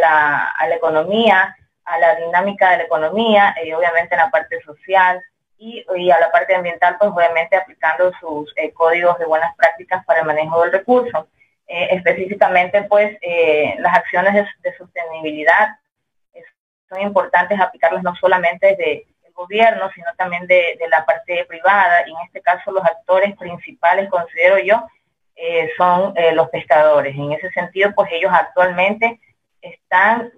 [0.67, 5.23] la, economía, a la dinámica de la economía y obviamente en la parte social,
[5.63, 10.21] y, a la parte ambiental, pues obviamente aplicando sus eh, códigos de buenas prácticas para
[10.21, 11.29] el manejo del recurso.
[11.69, 15.77] Eh, específicamente, pues eh, las acciones de, sostenibilidad
[16.89, 19.07] son importantes aplicarlas no solamente desde
[19.44, 24.59] gobierno, sino también de, la parte privada, y en este caso los actores principales, considero
[24.59, 24.83] yo,
[25.76, 27.16] son los pescadores.
[27.16, 29.20] En ese sentido, pues ellos actualmente
[29.61, 30.31] están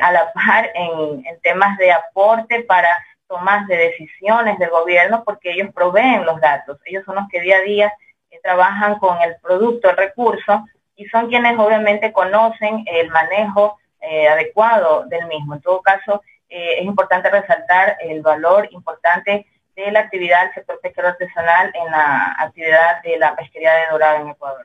[0.00, 5.52] a la par en, en temas de aporte para tomas de decisiones del gobierno porque
[5.52, 6.78] ellos proveen los datos.
[6.84, 7.92] Ellos son los que día a día
[8.30, 10.64] eh, trabajan con el producto, el recurso,
[10.96, 15.54] y son quienes obviamente conocen el manejo eh, adecuado del mismo.
[15.54, 16.22] En todo caso,
[16.56, 21.90] eh, es importante resaltar el valor importante de la actividad del sector pesquero artesanal en
[21.90, 24.64] la actividad de la pesquería de dorado en Ecuador.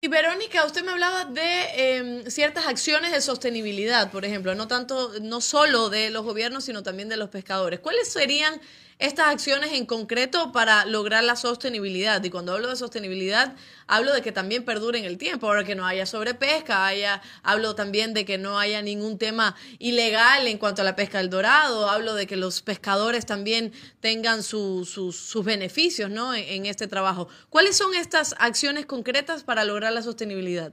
[0.00, 5.12] Y Verónica, usted me hablaba de em, ciertas acciones de sostenibilidad, por ejemplo, no tanto,
[5.22, 7.78] no solo de los gobiernos, sino también de los pescadores.
[7.78, 8.60] ¿Cuáles serían
[8.98, 12.22] estas acciones en concreto para lograr la sostenibilidad.
[12.24, 13.54] Y cuando hablo de sostenibilidad,
[13.86, 18.14] hablo de que también perduren el tiempo, ahora que no haya sobrepesca, haya, hablo también
[18.14, 22.14] de que no haya ningún tema ilegal en cuanto a la pesca del dorado, hablo
[22.14, 26.34] de que los pescadores también tengan sus beneficios ¿no?
[26.34, 27.28] en, este trabajo.
[27.50, 30.72] ¿Cuáles son estas acciones concretas para lograr la sostenibilidad?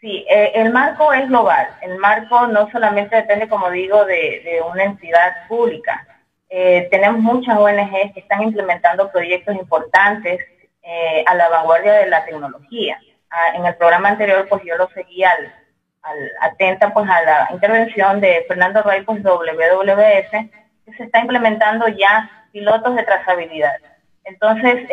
[0.00, 1.68] Sí, eh, el marco es global.
[1.82, 6.06] El marco no solamente depende, como digo, de, una entidad pública.
[6.48, 10.40] Eh, tenemos muchas ONGs que están implementando proyectos importantes
[10.82, 12.98] eh, a la vanguardia de la tecnología.
[13.30, 15.30] Ah, en el programa anterior, pues yo lo seguía
[16.02, 21.86] al, atenta pues a la intervención de Fernando Rey, pues WWF, que se está implementando
[21.88, 23.76] ya pilotos de trazabilidad.
[24.24, 24.88] Entonces,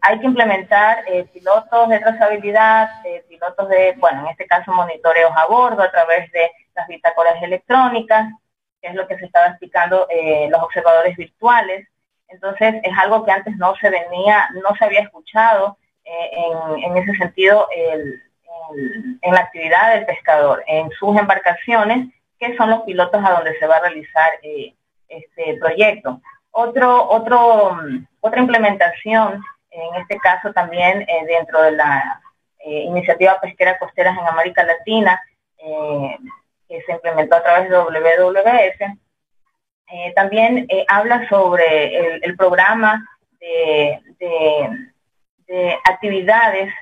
[0.00, 5.32] hay que implementar eh, pilotos de trazabilidad, eh, pilotos de, bueno, en este caso monitoreos
[5.36, 8.32] a bordo a través de las bitácoras electrónicas,
[8.80, 11.88] que es lo que se estaba explicando eh, los observadores virtuales.
[12.28, 17.68] Entonces, es algo que antes no se venía, no se había escuchado en, ese sentido
[17.72, 23.66] en la actividad del pescador, en sus embarcaciones, que son los pilotos a donde se
[23.66, 24.30] va a realizar
[25.08, 26.20] este proyecto.
[26.50, 29.42] Otro, otro, mm, otra implementación
[29.76, 32.20] en este caso también eh, dentro de la
[32.60, 35.20] eh, iniciativa pesquera costeras en América Latina,
[35.58, 36.16] eh,
[36.68, 38.98] que se implementó a través de WWF,
[40.16, 43.06] también habla sobre el, programa
[43.38, 46.74] de, de, actividades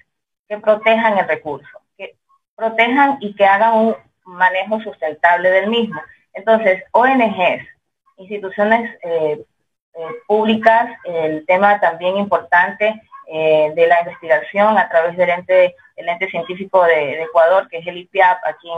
[0.49, 2.15] que protejan el recurso, que
[2.57, 6.01] protejan y que hagan un manejo sustentable del mismo.
[6.33, 7.63] Entonces, ONGs,
[8.17, 8.91] instituciones
[10.27, 16.29] públicas, el tema también importante eh, de la investigación a través del ente, el ente
[16.29, 18.69] científico de, Ecuador, que es el IPIAP, aquí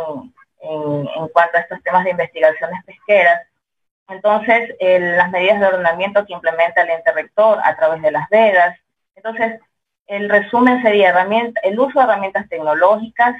[0.60, 3.40] en, en, cuanto a estos temas de investigaciones pesqueras.
[4.08, 8.78] Entonces, las medidas de ordenamiento que implementa el ente rector a través de las vedas.
[9.16, 9.60] Entonces,
[10.06, 11.12] el resumen sería
[11.62, 13.34] el uso de herramientas tecnológicas,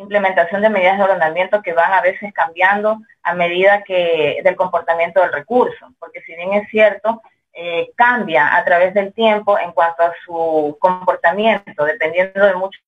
[0.00, 5.20] implementación de medidas de ordenamiento que van a veces cambiando a medida que del comportamiento
[5.20, 10.02] del recurso, porque si bien es cierto, eh, cambia a través del tiempo en cuanto
[10.02, 12.82] a su comportamiento, dependiendo de muchos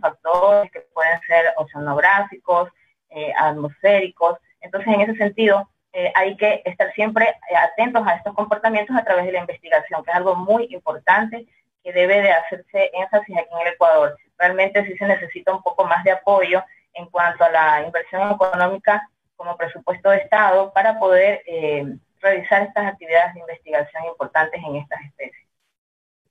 [0.00, 2.70] factores que pueden ser oceanográficos,
[3.10, 4.38] eh, atmosféricos.
[4.60, 9.26] Entonces, en ese sentido, eh, hay que estar siempre atentos a estos comportamientos a través
[9.26, 11.46] de la investigación, que es algo muy importante
[11.82, 14.16] que debe de hacerse énfasis aquí en el Ecuador.
[14.38, 16.62] Realmente sí se necesita un poco más de apoyo
[16.94, 22.86] en cuanto a la inversión económica como presupuesto de Estado para poder eh, realizar estas
[22.86, 25.44] actividades de investigación importantes en estas especies.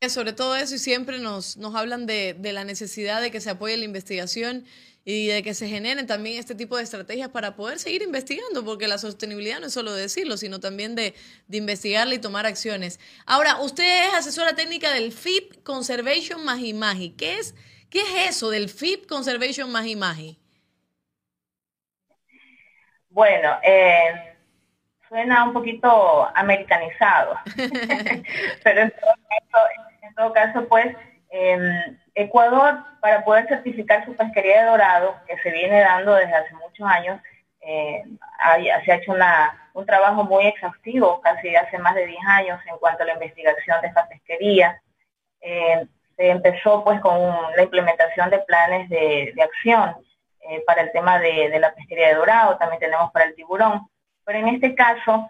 [0.09, 3.51] Sobre todo eso y siempre nos, nos hablan de, de la necesidad de que se
[3.51, 4.65] apoye la investigación
[5.05, 8.87] y de que se generen también este tipo de estrategias para poder seguir investigando, porque
[8.87, 11.13] la sostenibilidad no es solo decirlo, sino también de,
[11.47, 12.99] de investigarla y tomar acciones.
[13.25, 17.11] Ahora, usted es asesora técnica del FIP Conservation Magi Magi.
[17.11, 17.53] ¿Qué es,
[17.93, 20.39] qué es eso del FIP Conservation Magi Magi?
[23.09, 24.35] Bueno, eh,
[25.07, 27.37] suena un poquito americanizado,
[28.63, 29.67] pero en todo caso,
[30.01, 30.95] en todo caso pues,
[31.29, 36.53] eh, Ecuador, para poder certificar su pesquería de dorado, que se viene dando desde hace
[36.55, 37.21] muchos años,
[37.61, 38.03] eh,
[38.85, 39.13] se ha hecho
[39.73, 43.79] un trabajo muy exhaustivo, casi hace más de 10 años, en cuanto a la investigación
[43.81, 44.81] de esta pesquería.
[45.41, 47.19] Eh, se empezó pues con
[47.55, 49.95] la implementación de planes de, acción
[50.41, 53.87] eh, para el tema de, la pesquería de dorado, también tenemos para el tiburón,
[54.25, 55.29] pero en este caso,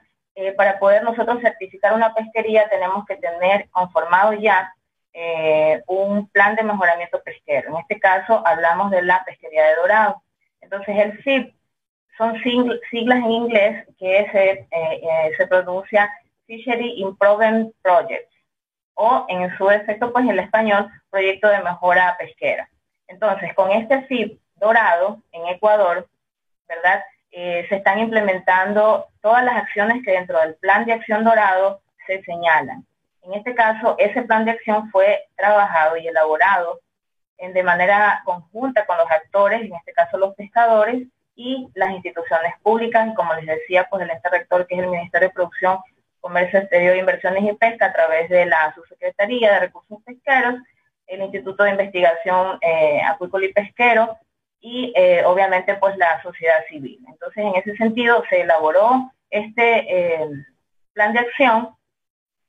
[0.58, 4.74] para poder nosotros certificar una pesquería tenemos que tener conformado ya
[5.16, 7.70] eh, un plan de mejoramiento pesquero.
[7.70, 10.24] En este caso hablamos de la pesquería de dorado.
[10.60, 11.54] Entonces el FIP
[12.18, 16.12] son siglas en inglés que se, eh, eh, se pronuncia
[16.48, 18.33] Fishery Improvement Project
[18.96, 22.70] o en su efecto pues en español Proyecto de Mejora Pesquera.
[23.08, 26.08] Entonces con este FIP dorado en Ecuador,
[26.68, 27.04] ¿verdad?
[27.32, 32.86] se están implementando todas las acciones que dentro del plan de acción dorado se señalan.
[33.24, 36.80] En este caso, ese plan de acción fue trabajado y elaborado
[37.40, 43.08] de manera conjunta con los actores, en este caso los pescadores y las instituciones públicas,
[43.12, 45.80] y como les decía, pues el ente rector, que es el Ministerio de Producción,
[46.24, 50.56] Comercio Exterior, Inversiones y Pesca, a través de la Subsecretaría de Recursos Pesqueros,
[51.06, 54.18] el Instituto de Investigación eh, Acuícola y Pesquero,
[54.62, 56.98] y eh, obviamente pues la sociedad civil.
[57.10, 60.30] Entonces, en ese sentido, se elaboró este eh,
[60.94, 61.76] plan de acción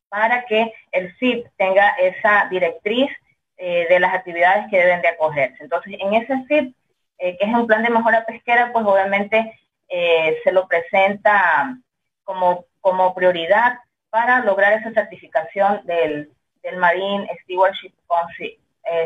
[0.09, 3.11] para que el FIP tenga esa directriz
[3.57, 5.65] eh, de las actividades que deben de acogerse.
[5.65, 6.77] Entonces, en ese FIP,
[7.19, 9.59] eh, que es un plan de mejora pesquera, pues obviamente
[9.89, 11.77] eh, se lo presenta
[12.23, 13.79] como, como prioridad
[14.11, 16.31] para lograr esa certificación del,
[16.63, 18.59] del Marine Stewardship Council,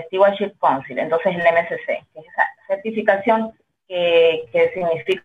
[0.06, 3.52] Stewardship Council, entonces el MSC, que es esa certificación
[3.86, 5.22] que, que significa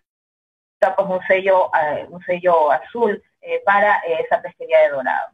[0.95, 1.71] pues un sello,
[2.09, 3.23] un sello azul
[3.65, 5.29] para esa pesquería de dorado.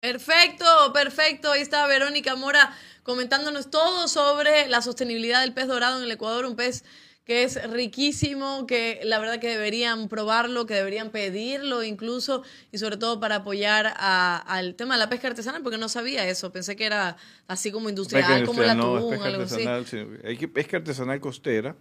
[0.00, 1.52] Perfecto, perfecto.
[1.52, 2.70] Ahí está Verónica Mora
[3.02, 6.84] comentándonos todo sobre la sostenibilidad del pez dorado en el Ecuador, un pez
[7.24, 12.96] que es riquísimo, que la verdad que deberían probarlo, que deberían pedirlo incluso, y sobre
[12.96, 16.86] todo para apoyar al tema de la pesca artesanal, porque no sabía eso, pensé que
[16.86, 19.64] era así como industrial, como el atún, algo así.
[20.24, 21.76] Hay pesca artesanal costera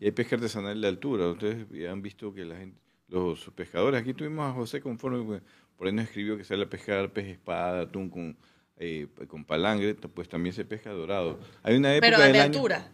[0.00, 1.28] y hay pesca artesanal de altura.
[1.28, 2.78] Ustedes han visto que la gente,
[3.08, 5.40] los pescadores, aquí tuvimos a José conforme
[5.76, 8.36] por ahí nos escribió que sale a pescar pez espada, atún con,
[8.76, 11.40] eh, con palangre, pues también se pesca dorado.
[11.64, 12.88] Hay una época Pero de altura.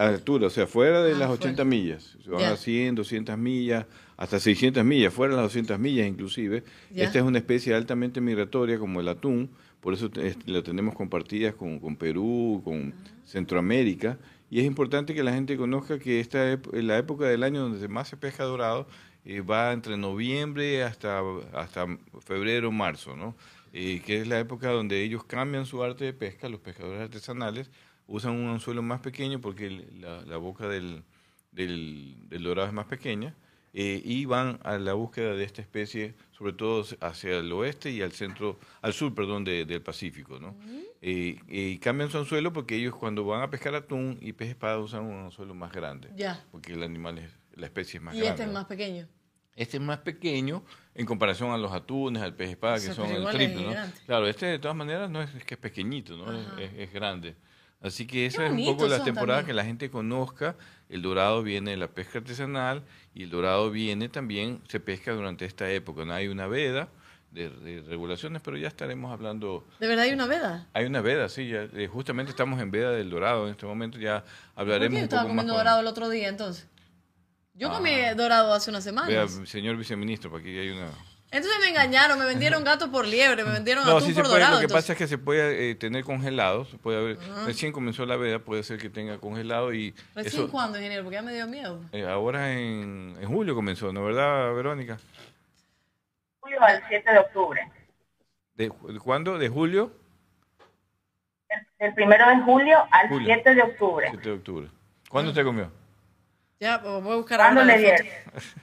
[0.00, 2.16] A altura, o sea, fuera de ah, las 80 millas.
[2.24, 3.84] Se van a 100, 200 millas,
[4.16, 6.64] hasta 600 millas, fuera de las 200 millas inclusive.
[6.94, 10.10] Esta es una especie altamente migratoria como el atún, por eso
[10.46, 12.94] la tenemos compartidas con, con Perú, con
[13.26, 14.18] Centroamérica.
[14.50, 17.86] Y es importante que la gente conozca que esta es la época del año donde
[17.86, 18.86] más se pesca dorado
[19.26, 21.20] eh, va entre noviembre hasta,
[21.52, 21.86] hasta
[22.20, 23.36] febrero, marzo, ¿no?
[23.72, 27.70] Eh, que es la época donde ellos cambian su arte de pesca, los pescadores artesanales
[28.10, 31.04] usan un anzuelo más pequeño porque la, boca del,
[31.52, 33.34] del, dorado es más pequeña
[33.72, 38.02] eh, y van a la búsqueda de esta especie, sobre todo hacia el oeste y
[38.02, 40.56] al centro, al sur, perdón, del Pacífico, ¿no?
[41.00, 45.04] y cambian su anzuelo porque ellos cuando van a pescar atún y pez espada usan
[45.04, 46.44] un anzuelo más grande, ya.
[46.50, 48.26] porque el animal es la especie es más grande.
[48.26, 49.08] Y este es más pequeño.
[49.56, 53.26] Este es más pequeño en comparación a los atunes, al pez espada, que son el
[53.28, 53.74] triple, ¿no?
[54.06, 56.32] Claro, este de todas maneras no es, que es pequeñito, ¿no?
[56.58, 57.36] Es, grande.
[57.82, 60.56] Así que esa es un poco la temporada que la gente conozca.
[60.88, 62.82] El dorado viene de la pesca artesanal
[63.14, 66.04] y el dorado viene también, se pesca durante esta época.
[66.04, 66.12] ¿no?
[66.12, 66.88] Hay una veda
[67.30, 69.66] de, regulaciones, pero ya estaremos hablando.
[69.78, 70.66] ¿De verdad hay una veda?
[70.72, 73.98] Hay una veda, sí, ya, eh, justamente estamos en veda del dorado en este momento,
[73.98, 74.24] ya
[74.56, 74.90] hablaremos.
[74.94, 76.66] ¿Por qué estaba comiendo dorado el otro día entonces?
[77.54, 78.14] Yo comí ah.
[78.14, 79.06] dorado hace una semana.
[79.06, 80.90] Vea, señor viceministro, para aquí hay una...
[81.32, 84.56] Entonces me engañaron, me vendieron gato por liebre, me vendieron no, atún por dorado.
[84.56, 88.04] Lo que pasa es que se puede eh, tener congelado, se puede haber, recién comenzó
[88.04, 89.94] la veda, puede ser que tenga congelado y...
[90.16, 91.04] ¿Recién cuándo, ingeniero?
[91.04, 91.80] Porque ya me dio miedo.
[91.92, 94.98] Eh, ahora en, en julio comenzó, ¿no verdad, Verónica?
[96.40, 97.72] Julio al 7 de octubre.
[98.56, 99.38] ¿De, cuándo?
[99.38, 99.92] ¿De julio?
[101.78, 104.08] Del, primero de julio al 7 de octubre.
[104.10, 104.68] 7 de octubre.
[105.08, 105.70] ¿Cuándo te comió?
[106.60, 108.04] Ya, pues voy a buscar ahora la foto.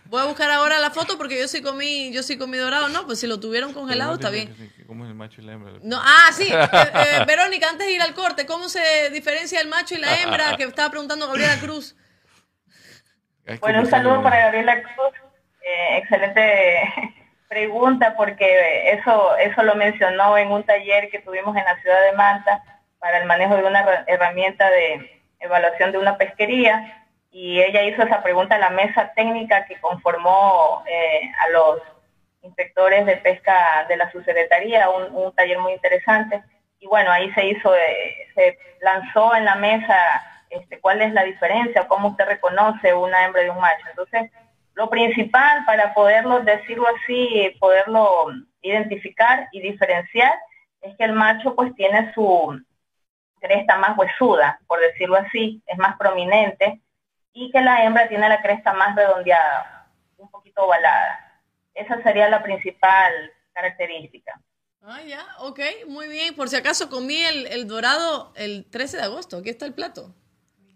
[0.06, 2.90] Voy a buscar ahora la foto porque yo sí comí, yo sí comí dorado.
[2.90, 4.54] No, pues si lo tuvieron congelado está bien.
[4.86, 5.72] ¿Cómo es el macho y la hembra?
[5.82, 6.48] No, ah, sí.
[6.54, 10.16] Eh, eh, Verónica, antes de ir al corte, ¿cómo se diferencia el macho y la
[10.22, 10.56] hembra?
[10.56, 11.96] Que estaba preguntando Gabriela Cruz.
[13.62, 15.14] Bueno, un saludo para Gabriela Cruz.
[15.64, 16.94] Eh, excelente
[17.50, 22.16] pregunta porque eso, eso lo mencionó en un taller que tuvimos en la ciudad de
[22.16, 22.64] Manta
[23.00, 27.07] para el manejo de una herramienta de evaluación de una pesquería
[27.40, 31.82] y ella hizo esa pregunta a la mesa técnica que conformó eh, a los
[32.42, 36.42] inspectores de pesca de la subsecretaría, un, taller muy interesante.
[36.80, 39.96] Y bueno, ahí se hizo, eh, se lanzó en la mesa
[40.50, 43.86] este, cuál es la diferencia, cómo usted reconoce una hembra de un macho.
[43.88, 44.32] Entonces,
[44.74, 48.32] lo principal para poderlo, decirlo así, poderlo
[48.64, 50.34] identificar y diferenciar,
[50.82, 52.60] es que el macho pues tiene su
[53.40, 56.82] cresta más huesuda, por decirlo así, es más prominente,
[57.34, 61.42] y que la hembra tiene la cresta más redondeada, un poquito ovalada.
[61.74, 64.40] Esa sería la principal característica.
[64.82, 66.36] Ah, ya, ok, muy bien.
[66.36, 70.16] Por si acaso comí el, el dorado el 13 de agosto, aquí está el plato.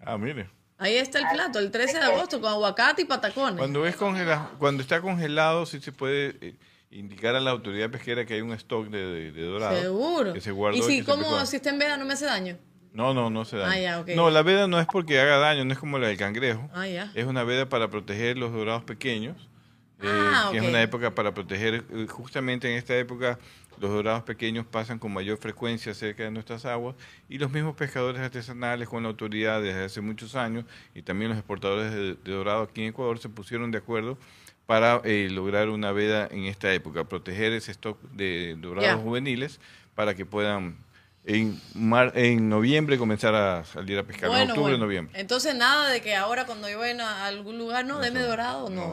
[0.04, 0.49] Ah, mire.
[0.82, 3.60] Ahí está el plato, el 13 de agosto, con aguacate y patacones.
[3.60, 6.56] Cuando, es cuando está congelado, sí se puede eh,
[6.89, 9.80] indicar a la autoridad pesquera que hay un stock de, dorado.
[9.80, 10.34] Seguro.
[10.34, 12.58] Que se guardó ¿Y si, como, si está en veda no me hace daño?
[12.94, 14.00] No, no, no se daña.
[14.00, 16.70] Ah, no, la veda no es porque haga daño, no es como la del cangrejo.
[16.74, 17.12] Ah, ya.
[17.16, 19.48] Es una veda para proteger los dorados pequeños.
[20.04, 23.38] Eh, ah, que es una época para proteger, eh, justamente en esta época
[23.80, 26.96] los dorados pequeños pasan con mayor frecuencia cerca de nuestras aguas
[27.30, 30.66] y los mismos pescadores artesanales con la autoridad desde hace muchos años
[30.96, 34.18] y también los exportadores de, dorado aquí en Ecuador se pusieron de acuerdo
[34.66, 39.60] para eh, lograr una veda en esta época, proteger ese stock de dorados juveniles
[39.94, 40.78] para que puedan
[41.26, 41.59] en,
[42.15, 45.19] en noviembre comenzar a salir a pescar, en octubre, noviembre.
[45.19, 48.91] Entonces nada de que ahora cuando yo vaya a algún lugar, no, deme dorado, no,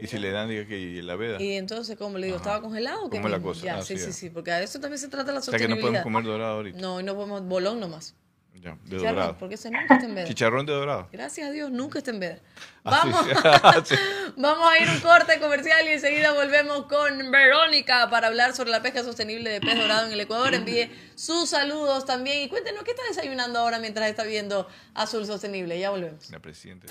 [0.00, 1.42] y si le dan, diga que la veda.
[1.42, 3.10] Y entonces, como le digo, ¿estaba congelado?
[3.10, 3.64] ¿Cómo la cosa?
[3.64, 5.76] Ya, sí, sí, sí, porque a eso también se trata la sostenibilidad.
[5.76, 6.78] O sea que no podemos comer dorado ahorita.
[6.78, 8.14] No, y no podemos bolón nomás.
[8.60, 9.36] Ya, de dorado.
[9.38, 10.26] Porque ese nunca está en veda.
[10.26, 11.08] Chicharrón de dorado.
[11.12, 12.38] Gracias a Dios, nunca está en veda.
[12.84, 13.26] Ah, vamos,
[14.36, 18.82] vamos a ir un corte comercial y enseguida volvemos con Verónica para hablar sobre la
[18.82, 20.54] pesca sostenible de pez dorado en el Ecuador.
[20.54, 25.78] Envíe sus saludos también y cuéntenos qué está desayunando ahora mientras está viendo Azul Sostenible.
[25.78, 26.30] Ya volvemos.
[26.30, 26.86] La presidenta.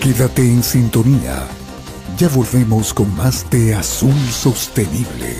[0.00, 1.46] Quédate en sintonía.
[2.16, 5.36] Ya volvemos con más de Azul Sostenible.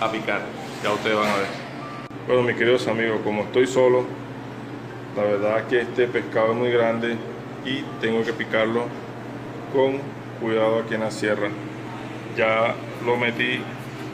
[0.00, 0.40] A picar,
[0.82, 1.46] ya ustedes van a ver.
[2.26, 4.04] Bueno mis queridos amigos, como estoy solo,
[5.16, 7.16] la verdad es que este pescado es muy grande
[7.64, 8.84] y tengo que picarlo
[9.72, 9.98] con
[10.40, 11.48] cuidado aquí en la sierra.
[12.36, 12.74] Ya
[13.04, 13.60] lo metí,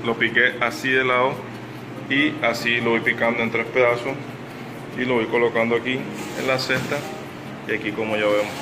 [0.05, 1.35] lo piqué así de lado
[2.11, 4.15] y así lo voy picando en tres pedazos
[4.99, 5.99] y lo voy colocando aquí
[6.39, 6.97] en la cesta
[7.69, 8.53] y aquí como ya vemos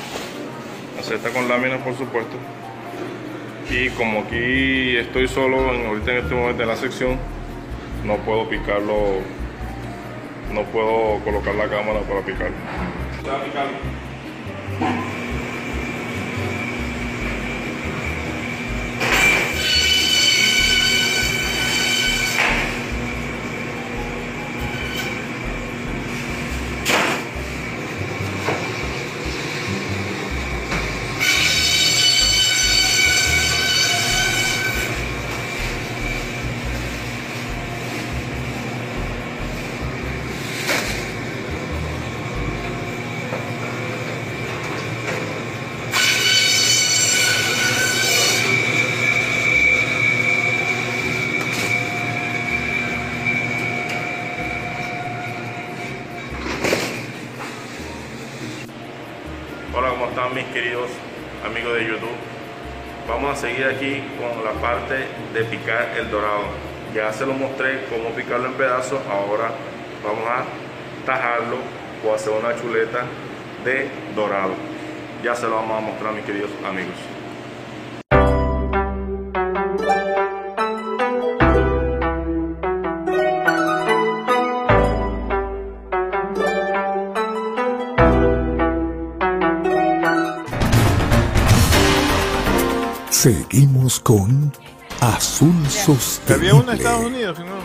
[0.96, 2.36] la cesta con láminas por supuesto
[3.70, 7.18] y como aquí estoy solo en, ahorita en este momento de la sección
[8.04, 9.20] no puedo picarlo
[10.52, 12.56] no puedo colocar la cámara para picarlo
[59.76, 60.90] Hola, ¿cómo están mis queridos
[61.46, 62.10] amigos de YouTube?
[63.08, 66.42] Vamos a seguir aquí con la parte de picar el dorado.
[66.92, 69.52] Ya se lo mostré cómo picarlo en pedazos, ahora
[70.02, 70.44] vamos a
[71.06, 71.58] tajarlo
[72.04, 73.04] o hacer una chuleta
[73.64, 74.54] de dorado.
[75.22, 77.13] Ya se lo vamos a mostrar mis queridos amigos.
[93.24, 94.52] Seguimos con
[95.00, 96.50] Azul Sostenible.
[96.50, 97.58] Había uno en Estados Unidos, que no.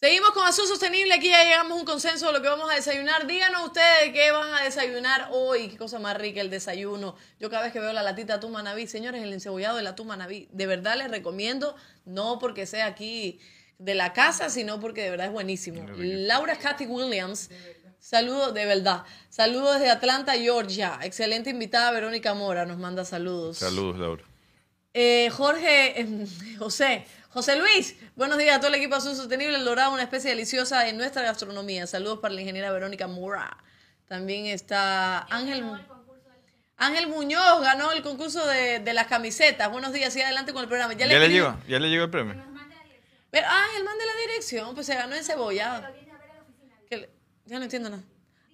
[0.00, 1.12] Seguimos con Azul Sostenible.
[1.12, 3.26] Aquí ya llegamos a un consenso de lo que vamos a desayunar.
[3.26, 5.68] Díganos ustedes qué van a desayunar hoy.
[5.68, 7.14] Qué cosa más rica el desayuno.
[7.38, 10.48] Yo cada vez que veo la latita de manabí, señores, el encebollado del atún manabí,
[10.52, 13.40] de verdad les recomiendo, no porque sea aquí
[13.78, 15.86] de la casa, sino porque de verdad es buenísimo.
[15.98, 17.50] Laura Cathy Williams.
[18.10, 19.02] Saludos, de verdad.
[19.30, 20.96] Saludos desde Atlanta, Georgia.
[21.02, 22.64] Excelente invitada, Verónica Mora.
[22.64, 23.58] Nos manda saludos.
[23.58, 24.22] Saludos, Laura.
[24.94, 26.26] Eh, Jorge, eh,
[26.60, 30.30] José, José Luis, buenos días a todo el equipo Azul Sostenible, el Dorado, una especie
[30.30, 31.88] deliciosa en nuestra gastronomía.
[31.88, 33.56] Saludos para la ingeniera Verónica Mora.
[34.06, 35.64] También está Ángel.
[36.76, 39.68] Ángel Muñoz ganó el concurso de, de las camisetas.
[39.72, 40.92] Buenos días, sigue adelante con el programa.
[40.92, 41.56] ¿Ya, le escribí- llegó?
[41.66, 42.36] ¿Ya le llegó el premio?
[43.32, 45.82] Pero, Ángel, mande la dirección, pues se ganó en cebollado.
[47.46, 48.02] Yo no entiendo nada.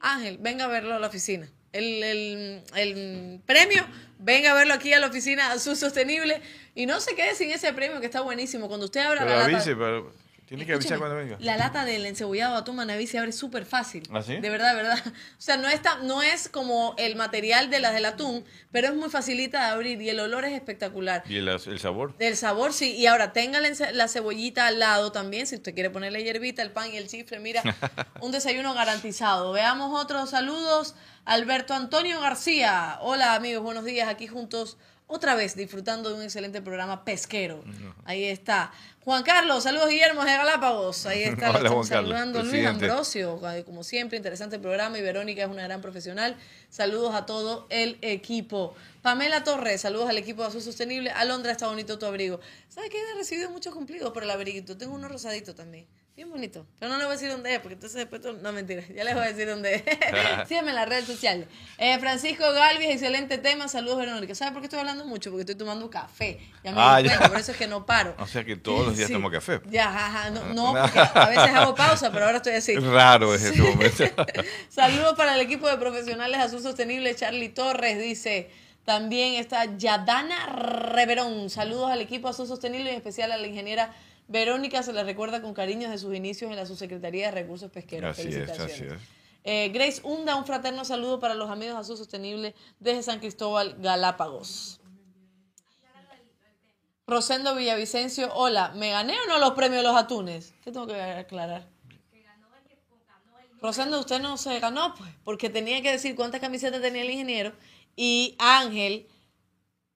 [0.00, 1.48] Ángel, venga a verlo a la oficina.
[1.72, 3.86] El, el- el premio,
[4.18, 6.40] venga a verlo aquí a la oficina Azul Sostenible.
[6.74, 8.68] Y no se quede sin ese premio que está buenísimo.
[8.68, 9.56] Cuando usted abra Pero la lata.
[9.56, 10.12] avise, pero
[10.52, 11.38] tiene que avisar cuando venga.
[11.40, 14.02] La lata del encebollado atún manaví se abre súper fácil.
[14.12, 14.20] ¿Ah?
[14.20, 14.98] De verdad, de verdad.
[15.42, 18.94] O sea, no, está, no es como el material de las del atún, pero es
[18.94, 21.24] muy facilita de abrir y el olor es espectacular.
[21.26, 22.16] ¿Y el, el sabor?
[22.18, 22.94] Del sabor, sí.
[22.94, 26.92] Y ahora tenga la cebollita al lado también, si usted quiere ponerle hierbita, el pan
[26.92, 27.40] y el chifre.
[27.40, 27.62] Mira,
[28.20, 29.52] un desayuno garantizado.
[29.52, 30.94] Veamos otros saludos.
[31.24, 32.98] Alberto Antonio García.
[33.00, 34.08] Hola amigos, buenos días.
[34.08, 34.76] Aquí juntos
[35.12, 37.62] otra vez disfrutando de un excelente programa pesquero.
[38.04, 38.72] Ahí está.
[39.04, 41.04] Juan Carlos, saludos Guillermo de Galápagos.
[41.04, 42.42] Ahí está, Hola, estamos Juan Carlos, saludando.
[42.42, 42.66] Luis.
[42.66, 44.98] Ambrosio, como siempre, interesante programa.
[44.98, 46.34] Y Verónica es una gran profesional.
[46.70, 48.74] Saludos a todo el equipo.
[49.02, 51.10] Pamela Torres, saludos al equipo de Azul Sostenible.
[51.10, 52.40] Alondra, está bonito tu abrigo.
[52.68, 54.78] ¿Sabes que He recibido muchos cumplidos por el abriguito.
[54.78, 55.86] Tengo uno rosadito también.
[56.22, 56.64] Bien bonito.
[56.78, 58.22] Pero no le voy a decir dónde es, porque entonces después...
[58.42, 58.84] No, mentira.
[58.94, 59.82] Ya les voy a decir dónde es.
[60.48, 61.48] Síganme en las redes sociales.
[61.78, 63.66] Eh, Francisco Galvis, excelente tema.
[63.66, 64.32] Saludos, Verónica.
[64.36, 65.30] ¿Sabes por qué estoy hablando mucho?
[65.30, 66.38] Porque estoy tomando café.
[66.62, 67.28] Ya me Ah, ya.
[67.28, 68.14] por eso es que no paro.
[68.20, 69.14] O sea que todos los días Sí.
[69.14, 69.60] tomo café.
[69.68, 72.70] Ya, ajá, no, no, porque a veces hago pausa, pero ahora estoy así.
[72.74, 74.04] Es raro ese momento.
[74.68, 77.16] Saludos para el equipo de profesionales Azul Sostenible.
[77.16, 78.48] Charlie Torres dice.
[78.84, 81.50] También está Yadana Reverón.
[81.50, 83.92] Saludos al equipo Azul Sostenible, en especial a la ingeniera
[84.28, 84.82] Verónica.
[84.82, 88.18] Se le recuerda con cariño de sus inicios en la Subsecretaría de Recursos Pesqueros.
[88.18, 88.94] Así es, así es.
[89.44, 93.76] Eh, Grace Hunda, un fraterno saludo para los amigos de Azul Sostenible desde San Cristóbal,
[93.78, 94.80] Galápagos.
[97.06, 100.54] Rosendo Villavicencio, hola, ¿me gané o no los premios de los atunes?
[100.62, 101.68] ¿Qué tengo que aclarar?
[103.60, 107.52] Rosendo, usted no se ganó, pues, porque tenía que decir cuántas camisetas tenía el ingeniero
[107.96, 109.08] y Ángel,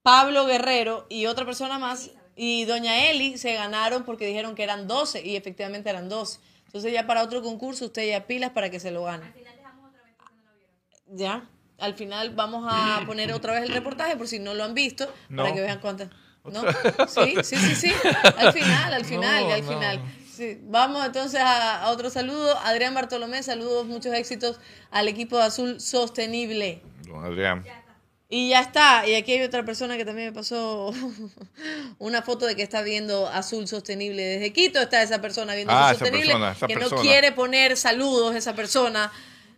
[0.03, 4.87] Pablo Guerrero y otra persona más y Doña Eli se ganaron porque dijeron que eran
[4.87, 6.39] 12 y efectivamente eran 12.
[6.67, 9.33] Entonces ya para otro concurso usted ya pilas para que se lo gane.
[11.09, 14.75] Ya, al final vamos a poner otra vez el reportaje por si no lo han
[14.75, 15.55] visto, para No.
[15.55, 16.11] que vean cuántas.
[16.45, 16.63] ¿No?
[17.09, 17.93] Sí, sí, sí, sí.
[18.37, 19.69] Al final, al final, No, al no.
[19.73, 20.01] final.
[20.33, 20.59] Sí.
[20.65, 22.57] Vamos entonces a, a otro saludo.
[22.59, 24.61] Adrián Bartolomé, saludos, muchos éxitos
[24.93, 26.83] al equipo de Azul Sostenible.
[27.03, 27.65] Don Adrián.
[28.29, 29.07] Y ya está.
[29.07, 30.93] Y aquí hay otra persona que también me pasó
[31.99, 34.23] una foto de que está viendo Azul Sostenible.
[34.23, 36.33] Desde Quito está esa persona viendo Ah, Azul Sostenible.
[36.33, 36.97] persona, que persona.
[36.97, 39.13] no quiere poner saludos esa persona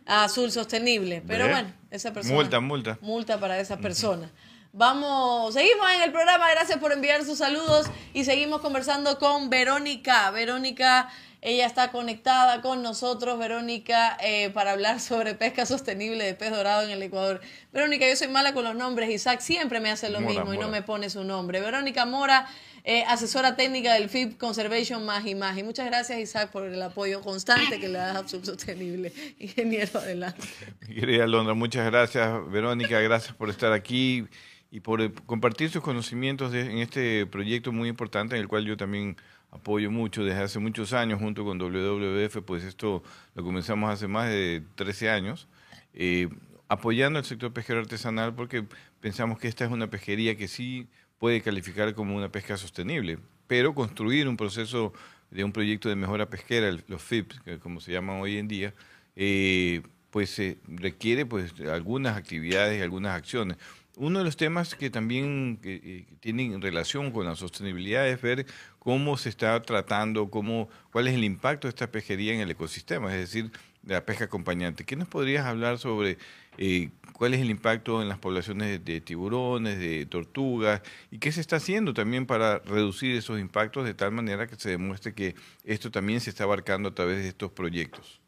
[0.05, 1.23] a Azul Sostenible.
[1.25, 2.35] Pero bueno, esa persona.
[2.35, 2.97] Multa, multa.
[3.01, 4.31] Multa para esa persona.
[4.71, 6.49] Vamos, seguimos en el programa.
[6.51, 10.29] Gracias por enviar sus saludos y seguimos conversando con Verónica.
[10.29, 11.09] Verónica,
[11.41, 16.83] ella está conectada con nosotros, Verónica, eh, para hablar sobre pesca sostenible de pez dorado
[16.83, 17.39] en el Ecuador.
[17.71, 19.09] Verónica, yo soy mala con los nombres.
[19.09, 21.61] Isaac siempre me hace lo Mora, mismo y no me pone su nombre.
[21.61, 22.45] Verónica Mora,
[22.83, 25.63] eh, asesora técnica del FIP Conservation Magi Magi.
[25.63, 29.13] Muchas gracias, Isaac, por el apoyo constante que le das a Azul Sostenible.
[29.39, 30.41] Ingeniero, adelante.
[30.87, 32.29] Mi querida Londra, muchas gracias.
[32.51, 34.25] Verónica, gracias por estar aquí
[34.71, 38.65] y por eh, compartir sus conocimientos de- en este proyecto muy importante en el cual
[38.65, 39.15] yo también
[39.51, 43.03] apoyo mucho desde hace muchos años junto con WWF, pues esto
[43.35, 45.47] lo comenzamos hace más de 13 años,
[45.93, 46.29] eh,
[46.67, 48.65] apoyando al sector pesquero artesanal porque
[48.99, 50.87] pensamos que esta es una pesquería que sí
[51.17, 54.93] puede calificar como una pesca sostenible, pero construir un proceso
[55.31, 58.73] de un proyecto de mejora pesquera, los FIPS, como se llaman hoy en día,
[59.15, 63.57] eh, pues se requiere pues algunas actividades y algunas acciones.
[63.99, 68.45] Uno de los temas que también eh, tienen relación con la sostenibilidad es ver
[68.79, 73.13] cómo se está tratando, cómo, cuál es el impacto de esta pesquería en el ecosistema,
[73.13, 74.85] es decir, de la pesca acompañante.
[74.85, 76.17] ¿Qué nos podrías hablar sobre
[76.57, 80.81] eh, cuál es el impacto en las poblaciones de, tiburones, de tortugas,
[81.11, 84.69] y qué se está haciendo también para reducir esos impactos de tal manera que se
[84.69, 85.35] demuestre que
[85.65, 88.21] esto también se está abarcando a través de estos proyectos.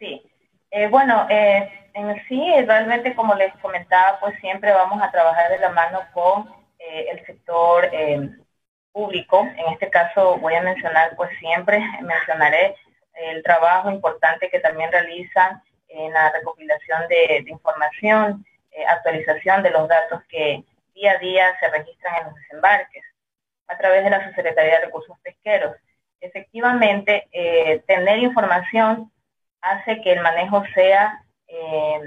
[0.00, 0.22] Sí,
[0.72, 1.83] eh, bueno, eh,
[2.28, 7.24] sí, realmente como les comentaba, pues siempre vamos a trabajar de la mano con el
[7.24, 7.90] sector
[8.92, 9.40] público.
[9.56, 12.76] En este caso voy a mencionar, pues siempre mencionaré
[13.14, 19.88] el trabajo importante que también realizan en la recopilación de, información, eh, actualización de los
[19.88, 20.64] datos que
[20.94, 23.04] día a día se registran en los desembarques
[23.68, 25.76] a través de la Subsecretaría de Recursos Pesqueros.
[26.20, 29.10] Efectivamente, eh, tener información
[29.60, 32.00] hace que el manejo sea eh,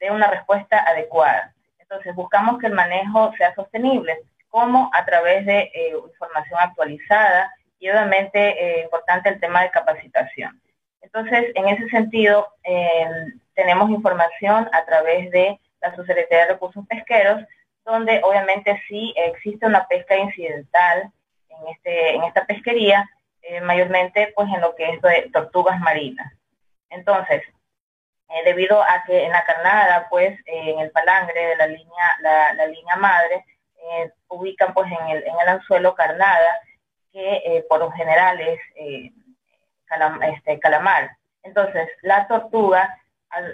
[0.00, 1.54] de una respuesta adecuada.
[1.78, 4.18] Entonces, buscamos que el manejo sea sostenible,
[4.48, 5.70] como a través de
[6.08, 10.60] información actualizada y obviamente importante el tema de capacitación.
[11.04, 17.42] Entonces, en ese sentido, em, tenemos información a través de la Subsecretaría de Recursos Pesqueros,
[17.84, 21.12] donde obviamente sí existe una pesca incidental
[21.50, 23.08] en, este, en esta pesquería,
[23.42, 26.32] eh, mayormente pues en lo que es de tortugas marinas.
[26.90, 27.42] Entonces,
[28.28, 32.66] eh, debido a que en la carnada, pues en el palangre de la línea, la,
[32.66, 33.44] línea madre,
[33.76, 36.60] eh, ubican pues en el, en el anzuelo carnada,
[37.12, 38.60] que por lo general es
[40.22, 41.10] este, calamar.
[41.44, 42.98] Entonces, la tortuga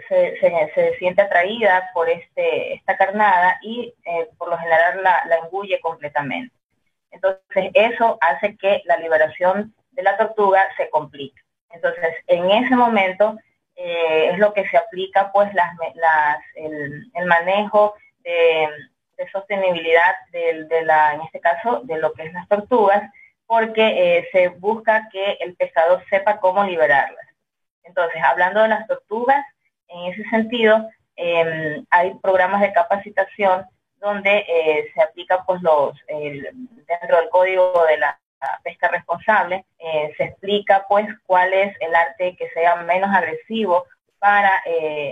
[0.08, 0.38] se,
[0.74, 5.80] se, siente atraída por este, esta carnada y eh, por lo general la, la, engulle
[5.80, 6.54] completamente.
[7.10, 11.40] Entonces, eso hace que la liberación de la tortuga se complique.
[11.70, 13.38] Entonces, en ese momento
[13.82, 18.68] eh, es lo que se aplica, pues, las, las, el, manejo de,
[19.16, 23.10] de sostenibilidad de, de, la, en este caso, de lo que es las tortugas,
[23.46, 27.26] porque eh, se busca que el pescador sepa cómo liberarlas.
[27.82, 29.42] Entonces, hablando de las tortugas,
[29.88, 33.64] en ese sentido, em, hay programas de capacitación
[33.96, 38.20] donde eh, se aplica pues los dentro del código de la
[38.62, 43.84] pesca responsable eh, se explica pues cuál es el arte que sea menos agresivo
[44.18, 44.62] para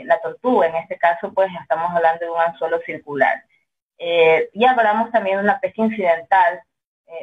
[0.04, 3.42] la tortuga en este caso pues estamos hablando de un anzuelo circular
[3.98, 6.60] y hablamos también de una pesca incidental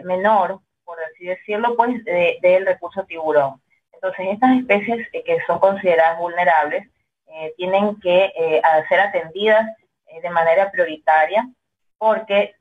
[0.03, 3.61] menor por así decirlo, pues del recurso tiburón.
[3.91, 6.87] Entonces, estas especies eh, que son consideradas vulnerables
[7.27, 9.65] eh, tienen que eh, ser atendidas
[10.21, 11.45] de manera prioritaria
[11.97, 12.55] porque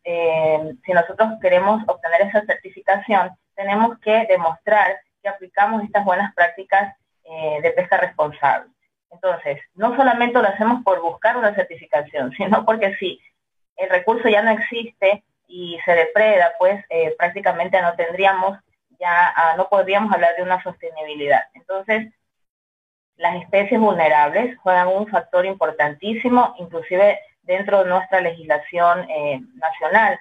[0.85, 7.71] si nosotros queremos obtener esa certificación, tenemos que demostrar que aplicamos estas buenas prácticas de
[7.73, 8.71] pesca responsable.
[9.11, 13.21] Entonces, no solamente lo hacemos por buscar una certificación, sino porque si
[13.77, 18.59] el recurso ya no existe, y se depreda, pues eh, prácticamente no tendríamos,
[18.99, 21.43] ya ah, no podríamos hablar de una sostenibilidad.
[21.55, 22.13] Entonces,
[23.17, 30.19] las especies vulnerables juegan un factor importantísimo, inclusive dentro de nuestra legislación eh, nacional.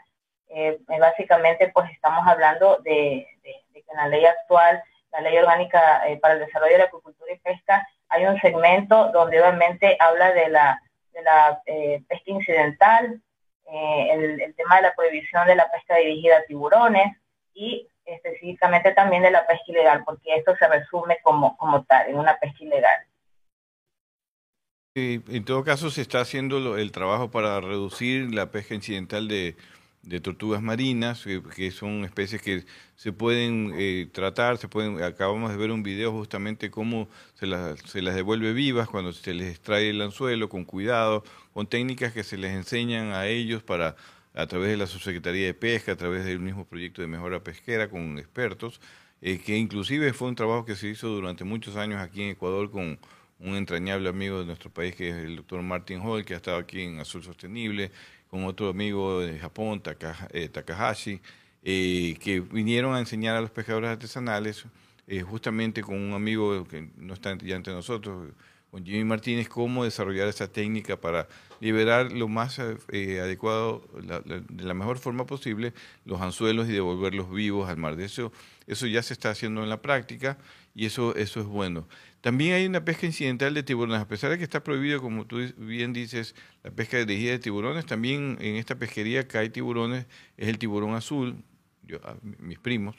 [0.50, 6.36] Eh, básicamente, pues estamos hablando de, que en la ley actual, la ley orgánica para
[6.36, 10.80] el desarrollo de la agricultura y pesca, hay un segmento donde obviamente habla de la,
[12.08, 13.22] pesca incidental,
[13.72, 17.18] eh, el, tema de la prohibición de la pesca dirigida a tiburones
[17.54, 22.38] y específicamente también de la pesca ilegal, porque esto se resume como tal, en una
[22.38, 23.03] pesca ilegal.
[24.96, 29.56] En todo caso, se está haciendo el trabajo para reducir la pesca incidental de,
[30.22, 31.26] tortugas marinas,
[31.56, 32.66] que, son especies que
[32.96, 37.80] se pueden eh, tratar, se pueden, acabamos de ver un video justamente cómo se las,
[37.80, 41.24] se las devuelve vivas cuando se les extrae el anzuelo con cuidado,
[41.54, 43.96] con técnicas que se les enseñan a ellos para
[44.36, 47.90] a través de la Subsecretaría de Pesca, a través del mismo proyecto de mejora pesquera
[47.90, 48.82] con expertos,
[49.22, 52.72] eh, que inclusive fue un trabajo que se hizo durante muchos años aquí en Ecuador
[52.72, 53.00] con
[53.44, 56.58] un entrañable amigo de nuestro país que es el doctor Martin Hall, que ha estado
[56.58, 57.92] aquí en Azul Sostenible,
[58.30, 59.84] con otro amigo de Japón,
[60.32, 61.20] eh, Takahashi,
[61.62, 64.66] eh, que vinieron a enseñar a los pescadores artesanales,
[65.08, 68.32] eh, justamente con un amigo que no está ya entre nosotros,
[68.72, 71.28] con Jimmy Martínez, cómo desarrollar esa técnica para
[71.60, 73.88] liberar lo más adecuado,
[74.50, 75.74] de la mejor forma posible,
[76.06, 77.98] los anzuelos y devolverlos vivos al mar.
[77.98, 78.32] De eso,
[78.66, 80.40] eso ya se está haciendo en la práctica
[80.76, 81.88] y eso, eso es bueno.
[82.22, 85.40] También hay una pesca incidental de tiburones, a pesar de que está prohibido, como tú
[85.58, 90.06] bien dices, la pesca dirigida de tiburones, también en esta pesquería que hay tiburones,
[90.38, 91.44] es el tiburón azul,
[91.84, 92.00] yo,
[92.40, 92.96] mis primos,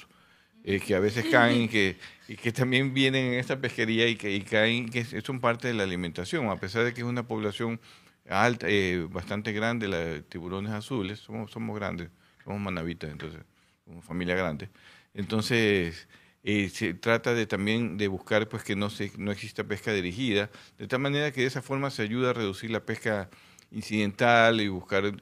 [0.63, 1.97] eh, que a veces caen que,
[2.29, 5.75] y que también vienen en esta pesquería y que y caen, que son parte de
[5.75, 7.81] la alimentación, a pesar de que es una población
[8.29, 12.11] alta, eh, bastante grande, la tiburones azules, somos, somos grandes,
[12.45, 13.41] somos manavitas, entonces,
[13.85, 14.71] somos familia grande.
[15.15, 16.09] Entonces,
[16.45, 20.51] eh, se trata de también de buscar pues que no se, no exista pesca dirigida,
[20.79, 23.31] de tal manera que de esa forma se ayuda a reducir la pesca
[23.71, 25.13] incidental y buscar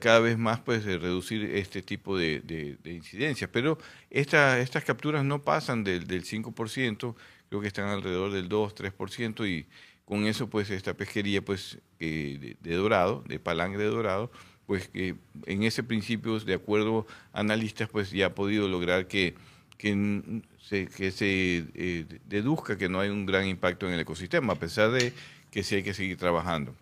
[0.00, 3.48] cada vez más pues reducir este tipo de, de, incidencias.
[3.52, 3.78] Pero
[4.10, 7.14] esta, estas capturas no pasan del, del 5%,
[7.48, 9.66] creo que están alrededor del 2-3% y
[10.08, 14.30] con eso pues esta pesquería pues eh, de, dorado, de palangre de dorado,
[14.66, 19.34] pues que en ese principio, de acuerdo a analistas, pues ya ha podido lograr que,
[19.76, 24.52] que se, que se eh, deduzca que no hay un gran impacto en el ecosistema,
[24.52, 25.14] a pesar de
[25.50, 26.74] que sí hay que seguir trabajando.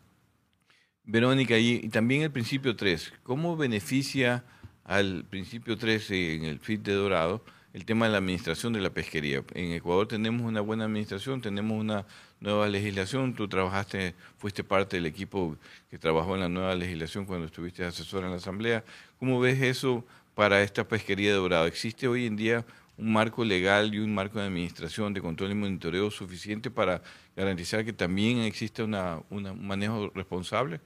[1.05, 4.43] Verónica, y, también el principio 3, ¿cómo beneficia
[4.82, 8.91] al principio 3 en el FIT de Dorado el tema de la administración de la
[8.91, 9.45] pesquería?
[9.55, 12.07] En Ecuador tenemos una buena administración, tenemos una
[12.41, 15.57] nueva legislación, tú trabajaste, fuiste parte del equipo
[15.91, 18.82] que trabajó en la nueva legislación cuando estuviste asesor en la Asamblea.
[19.20, 21.66] ¿Cómo ves eso para esta pesquería de Dorado?
[21.66, 22.64] ¿Existe hoy en día
[22.99, 27.03] un marco legal y un marco de administración, de control y monitoreo suficiente para
[27.34, 30.80] garantizar que también existe una, un manejo responsable?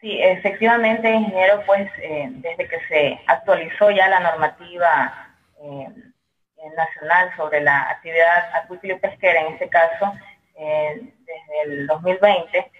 [0.00, 5.88] Sí, efectivamente, ingeniero, pues eh, desde que se actualizó ya la normativa eh,
[6.76, 10.12] nacional sobre la actividad acuícola pesquera, en este caso,
[10.56, 12.70] eh, desde el 2020,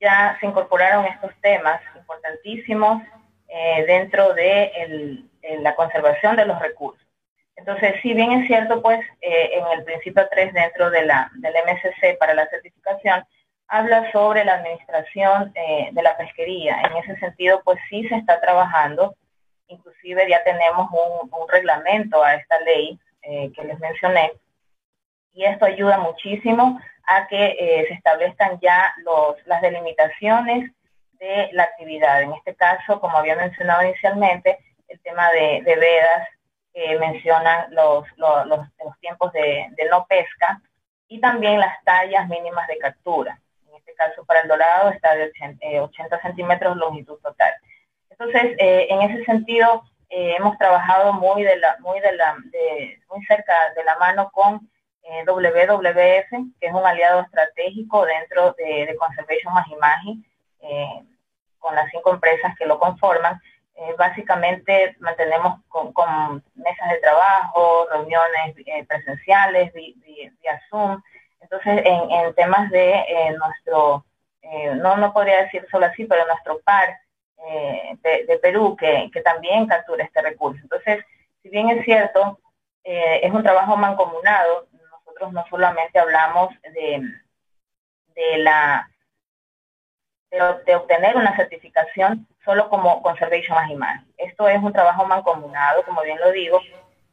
[0.00, 3.02] ya se incorporaron estos temas importantísimos
[3.86, 5.27] dentro de
[5.60, 7.06] la conservación de los recursos.
[7.56, 12.16] Entonces, si bien es cierto, pues en el principio 3 dentro de la, del MSC
[12.18, 13.24] para la certificación,
[13.68, 16.80] habla sobre la administración eh, de la pesquería.
[16.80, 19.14] En ese sentido, pues sí se está trabajando.
[19.68, 24.32] Inclusive ya tenemos un, reglamento a esta ley eh, que les mencioné.
[25.32, 30.70] Y esto ayuda muchísimo a que eh, se establezcan ya los, las delimitaciones
[31.12, 32.22] de la actividad.
[32.22, 34.58] En este caso, como había mencionado inicialmente,
[34.88, 36.28] el tema de, vedas
[36.72, 40.60] que mencionan los, los, los, tiempos de, de no pesca
[41.08, 43.38] y también las tallas mínimas de captura
[43.98, 45.30] caso para el dorado está de
[45.80, 47.52] 80, eh, centímetros longitud total.
[48.08, 52.36] Entonces, eh, en ese sentido, eh, hemos trabajado muy de la, muy de la,
[53.10, 54.70] muy cerca de la mano con
[55.26, 56.30] WWF,
[56.60, 60.22] que es un aliado estratégico dentro de, Conservation Magimagi,
[61.58, 63.40] con las cinco empresas que lo conforman.
[63.96, 68.54] Básicamente mantenemos con, mesas de trabajo, reuniones
[68.88, 71.00] presenciales vía Zoom,
[71.40, 74.04] entonces, en, temas de eh, nuestro,
[74.42, 76.98] eh, no, no podría decir solo así, pero nuestro par
[77.46, 80.60] eh, de, Perú, que, también captura este recurso.
[80.62, 81.04] Entonces,
[81.42, 82.38] si bien es cierto,
[82.84, 87.02] es un trabajo mancomunado, nosotros no solamente hablamos de,
[88.14, 88.88] de la
[90.30, 94.04] de, obtener una certificación solo como Conservation Animal.
[94.16, 96.60] Esto es un trabajo mancomunado, como bien lo digo,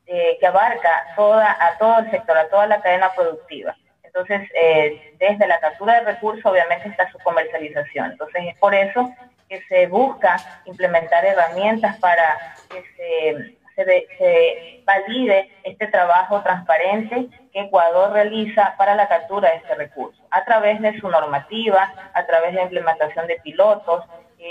[0.06, 3.76] que abarca toda, a todo el sector, a toda la cadena productiva.
[4.16, 8.12] Entonces, eh, desde la captura de recursos, obviamente está su comercialización.
[8.12, 9.14] Entonces, es por eso
[9.50, 13.84] que se busca implementar herramientas para que se,
[14.18, 20.44] se, valide este trabajo transparente que Ecuador realiza para la captura de este recurso, a
[20.44, 24.04] través de su normativa, a través de la implementación de pilotos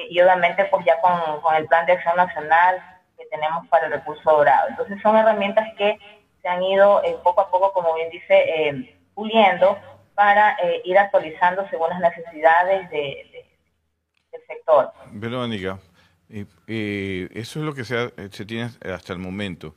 [0.09, 2.83] y, obviamente pues ya con, el plan de acción nacional
[3.19, 4.71] que tenemos para el recurso dorado.
[4.71, 5.99] Entonces son herramientas que
[6.41, 9.79] se han ido eh, poco a poco, como bien dice, eh, puliendo
[10.15, 13.47] para eh, ir actualizando según las necesidades de,
[14.33, 14.91] del sector.
[15.11, 15.79] Verónica,
[16.31, 19.75] eh, eso es lo que se, se, tiene hasta el momento.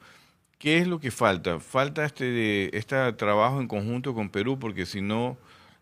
[0.58, 1.60] ¿Qué es lo que falta?
[1.60, 5.38] Falta este, este trabajo en conjunto con Perú, porque si no,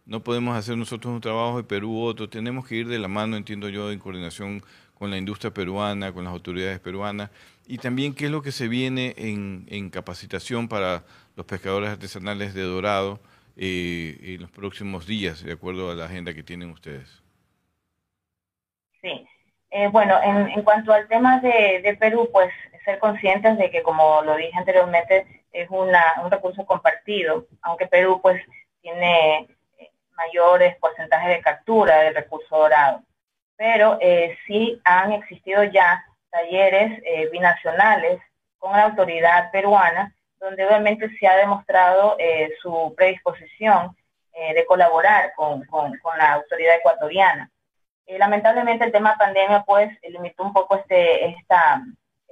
[0.06, 2.30] no podemos hacer nosotros un trabajo de Perú otro.
[2.30, 4.62] Tenemos que ir de la mano, entiendo yo, en coordinación
[4.94, 7.30] con la industria peruana, con las autoridades peruanas.
[7.68, 11.04] Y también qué es lo que se viene en, en capacitación para
[11.36, 13.20] los pescadores artesanales de Dorado
[13.58, 17.24] eh, en los próximos días, de acuerdo a la agenda que tienen ustedes?
[19.02, 19.26] Sí,
[19.72, 22.52] eh, bueno, en, cuanto al tema de, Perú, pues
[22.86, 28.20] ser conscientes de que, como lo dije anteriormente, es una, un recurso compartido, aunque Perú
[28.22, 28.42] pues
[28.82, 33.02] tiene eh, mayores porcentajes de captura del recurso dorado.
[33.58, 38.20] Pero eh, sí han existido ya talleres binacionales
[38.60, 40.14] con la autoridad peruana
[40.46, 43.96] donde obviamente se ha demostrado eh, su predisposición
[44.34, 45.64] eh, de colaborar con,
[46.18, 47.50] la autoridad ecuatoriana.
[48.06, 51.82] Eh, lamentablemente el tema pandemia pues limitó un poco este, esta,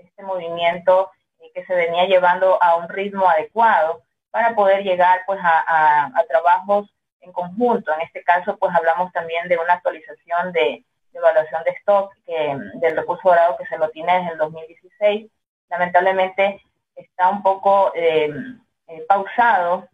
[0.06, 1.12] este movimiento
[1.54, 4.02] que se venía llevando a un ritmo adecuado
[4.32, 6.90] para poder llegar pues a, trabajos
[7.22, 7.94] en conjunto.
[7.94, 10.84] En este caso pues hablamos también de una actualización de,
[11.14, 15.32] evaluación de stock que, del recurso dorado que se lo tiene desde el 2016.
[15.70, 16.62] Lamentablemente
[16.96, 18.34] está un poco eh,
[18.88, 19.88] eh, pausado,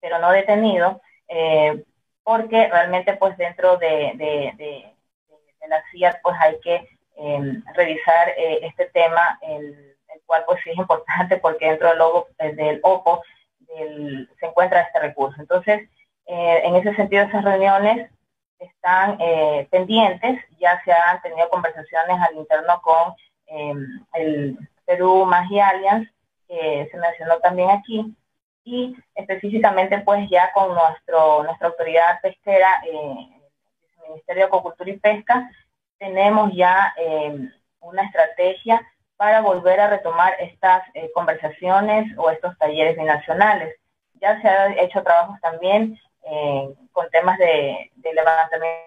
[0.00, 1.82] pero no detenido, eh,
[2.22, 4.90] porque realmente pues dentro de, de,
[5.66, 6.93] la CIA pues hay que
[7.74, 9.96] revisar este tema, el,
[10.26, 13.22] cual pues sí es importante porque dentro del, logo, del OPO
[13.68, 15.40] se encuentra este recurso.
[15.40, 15.88] Entonces,
[16.26, 18.10] en ese sentido esas reuniones
[18.58, 19.18] están
[19.70, 23.14] pendientes, ya se han tenido conversaciones al interno con
[24.14, 26.10] el Perú Magia Alliance,
[26.48, 28.14] que se mencionó también aquí,
[28.64, 33.28] y específicamente pues ya con nuestro, nuestra autoridad pesquera, eh,
[34.02, 35.50] el Ministerio de Acuacultura y Pesca,
[36.04, 37.48] tenemos ya eh,
[37.80, 38.86] una estrategia
[39.16, 43.74] para volver a retomar estas eh, conversaciones o estos talleres binacionales.
[44.20, 45.98] Ya se han hecho trabajos también
[46.92, 48.80] con temas de, de levantamiento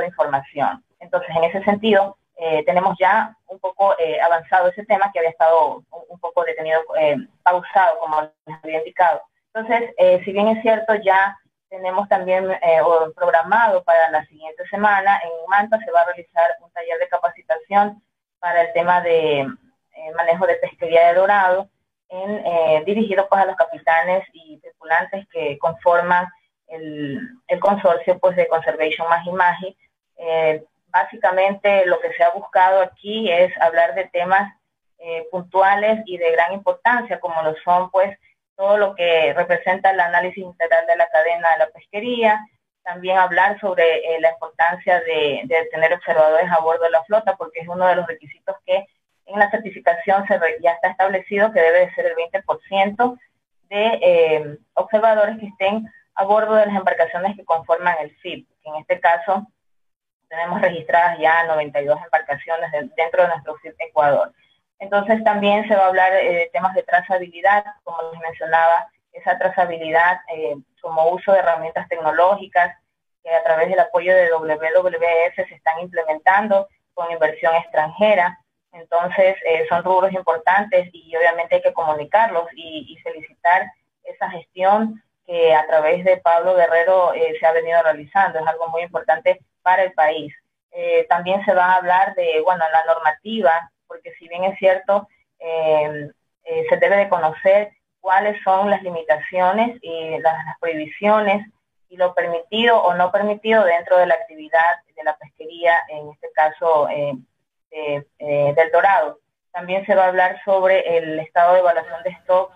[0.00, 0.84] de información.
[0.98, 5.30] Entonces, en ese sentido, eh, tenemos ya un poco eh, avanzado ese tema que había
[5.30, 9.22] estado un, poco detenido, eh, pausado, como les había indicado.
[9.54, 9.90] Entonces,
[10.24, 11.38] si bien es cierto, ya
[11.72, 12.46] tenemos también
[13.16, 18.02] programado para la siguiente semana, en Manta se va a realizar un taller de capacitación
[18.38, 19.48] para el tema de
[20.14, 21.70] manejo de pesquería de dorado,
[22.10, 26.28] en, dirigido pues a los capitanes y tripulantes que conforman
[26.66, 27.18] el,
[27.48, 29.32] el consorcio pues de Conservation Magi.
[29.32, 29.76] Magi,
[30.88, 34.52] básicamente lo que se ha buscado aquí es hablar de temas
[34.98, 38.16] eh, puntuales y de gran importancia, como lo son pues
[38.56, 42.40] todo lo que representa el análisis integral de la cadena de la pesquería,
[42.82, 47.60] también hablar sobre eh, la importancia de, tener observadores a bordo de la flota, porque
[47.60, 48.84] es uno de los requisitos que
[49.26, 53.18] en la certificación se ya está establecido que debe ser el 20%
[53.70, 58.76] de eh, observadores que estén a bordo de las embarcaciones que conforman el FIP, en
[58.76, 59.46] este caso
[60.32, 64.32] tenemos registradas ya 92 embarcaciones dentro de nuestro FIP Ecuador.
[64.82, 69.38] Entonces también se va a hablar eh, de temas de trazabilidad, como les mencionaba, esa
[69.38, 72.76] trazabilidad eh, como uso de herramientas tecnológicas
[73.22, 78.40] que a través del apoyo de WWF se están implementando con inversión extranjera.
[78.72, 83.70] Entonces eh, son rubros importantes y obviamente hay que comunicarlos y, y felicitar
[84.02, 88.40] esa gestión que a través de Pablo Guerrero se ha venido realizando.
[88.40, 90.34] Es algo muy importante para el país.
[90.72, 95.06] Eh, también se va a hablar de, bueno, la normativa, porque si bien es cierto,
[95.38, 96.10] eh,
[96.44, 101.46] eh, se debe de conocer cuáles son las limitaciones y las, prohibiciones
[101.90, 106.30] y lo permitido o no permitido dentro de la actividad de la pesquería, en este
[106.32, 109.20] caso del dorado.
[109.52, 112.50] También se va a hablar sobre el estado de evaluación de stock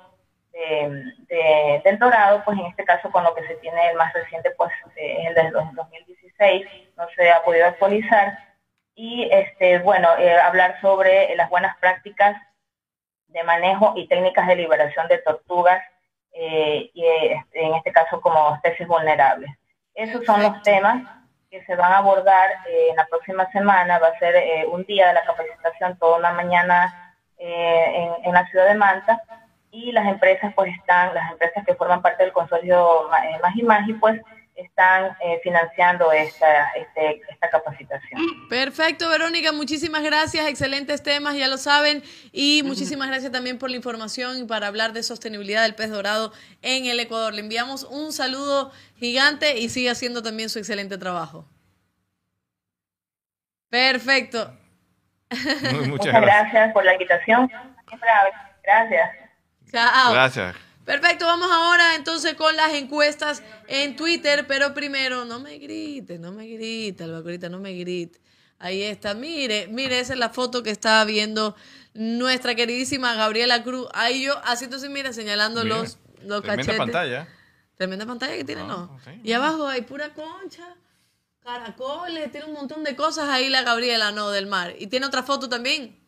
[1.28, 4.53] de, del dorado, pues en este caso con lo que se tiene el más reciente,
[4.53, 6.66] pues es el del 2016,
[6.97, 8.39] no se ha podido actualizar.
[8.97, 12.37] Y este, bueno, eh, hablar sobre las buenas prácticas
[13.29, 15.81] de manejo y técnicas de liberación de tortugas,
[16.33, 19.51] eh, y este, en este caso como especies vulnerables.
[19.95, 21.05] Esos son los temas
[21.51, 24.01] que se van a abordar eh, en la próxima semana.
[24.01, 28.67] Va a ser un día de la capacitación, toda una mañana en, en la ciudad
[28.67, 29.23] de Manta
[29.77, 33.93] y las empresas pues están, las empresas que forman parte del consorcio eh, Magi Magi
[33.95, 34.21] pues
[34.57, 38.21] están eh, financiando esta, este, esta capacitación.
[38.49, 42.03] Perfecto, Verónica, muchísimas gracias, excelentes temas, ya lo saben,
[42.33, 46.33] y muchísimas gracias también por la información y para hablar de sostenibilidad del pez dorado
[46.63, 47.35] en el Ecuador.
[47.35, 51.47] Le enviamos un saludo gigante y sigue haciendo también su excelente trabajo.
[53.69, 54.57] Perfecto.
[55.87, 56.73] Muchas, gracias.
[56.73, 57.51] por la invitación.
[58.63, 59.11] Gracias.
[59.73, 60.67] Gracias.
[60.87, 66.30] Perfecto, vamos ahora entonces con las encuestas en Twitter, pero primero no me grites, no
[66.30, 68.22] me grites, Albacorita, no me grites.
[68.61, 71.57] Ahí está, mire, mire, esa es la foto que estaba viendo
[71.93, 73.89] nuestra queridísima Gabriela Cruz.
[73.95, 77.28] Ahí yo así, mira, señalando los, los tremenda pantalla.
[77.74, 78.97] Tremenda pantalla que tiene, ¿no?
[79.24, 80.76] Y abajo hay pura concha,
[81.41, 84.30] caracoles, tiene un montón de cosas ahí la Gabriela, ¿no?
[84.30, 84.76] Del mar.
[84.78, 85.99] Y tiene otra foto también.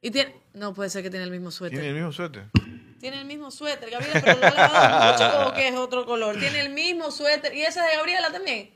[0.00, 0.34] Y tiene...
[0.54, 1.78] No, puede ser que tiene el mismo suéter.
[1.78, 2.46] Tiene el mismo suéter.
[2.98, 6.38] Tiene el mismo suéter, Gabriela, pero le ha mucho como que es otro color.
[6.38, 7.54] Tiene el mismo suéter.
[7.54, 8.70] ¿Y ese es de Gabriela también?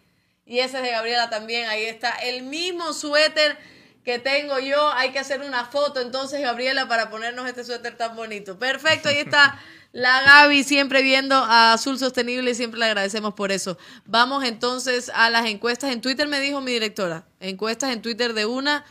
[0.47, 1.69] Y ese es de Gabriela también.
[1.69, 3.57] Ahí está el mismo suéter
[4.05, 4.93] que tengo yo.
[4.93, 8.59] Hay que hacer una foto entonces, Gabriela, para ponernos este suéter tan bonito.
[8.59, 9.59] Perfecto, ahí está
[9.93, 13.77] la Gaby siempre viendo a Azul Sostenible y siempre le agradecemos por eso.
[14.05, 15.91] Vamos entonces a las encuestas.
[15.91, 18.85] En Twitter me dijo mi directora, encuestas en Twitter de una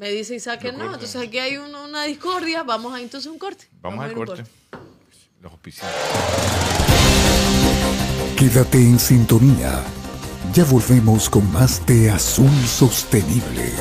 [0.00, 3.38] Me dice Isaac que no, entonces aquí hay un- una discordia, vamos a entonces un
[3.38, 3.68] corte.
[3.82, 4.44] Vamos a al un corte.
[5.42, 6.00] Los auspiciantes.
[8.34, 9.84] Quédate en sintonía.
[10.54, 13.74] Ya volvemos con más de Azul Sostenible.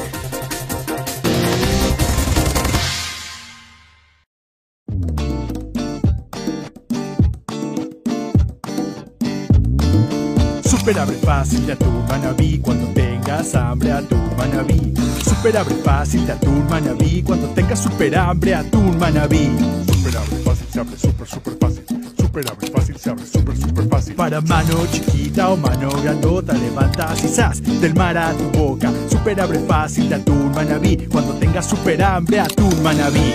[10.63, 12.88] Super abre fácil de atún manabí cuando
[13.20, 14.93] tengas hambre atún manabí.
[15.24, 19.49] Super abre fácil de atún manabí cuando tengas super hambre atún manabí.
[19.91, 21.86] Super abre fácil se abre super super fácil.
[22.17, 24.15] Super abre fácil se abre super super fácil.
[24.15, 28.91] Para mano chiquita o mano grandota levantas y zas del mar a tu boca.
[29.09, 33.34] Super abre fácil de atún manabí cuando tengas super hambre atún manabí.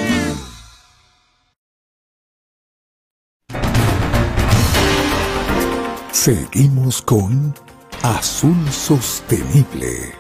[6.13, 7.53] Seguimos con
[8.07, 10.15] Azul Sostenible.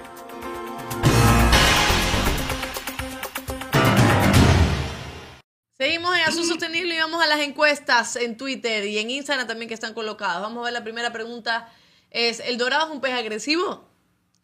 [5.76, 9.68] Seguimos en Azul Sostenible y vamos a las encuestas en Twitter y en Instagram también
[9.68, 10.40] que están colocadas.
[10.40, 11.70] Vamos a ver la primera pregunta.
[12.08, 13.86] Es, ¿el dorado es un pez agresivo?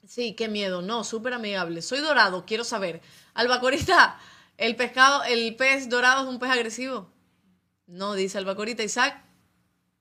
[0.07, 0.82] Sí, qué miedo.
[0.82, 1.80] No, súper amigable.
[1.80, 3.01] Soy dorado, quiero saber.
[3.32, 4.18] Albacorita,
[4.59, 7.11] ¿el pescado, el pez dorado es un pez agresivo?
[7.86, 8.82] No, dice Albacorita.
[8.82, 9.24] ¿Isaac?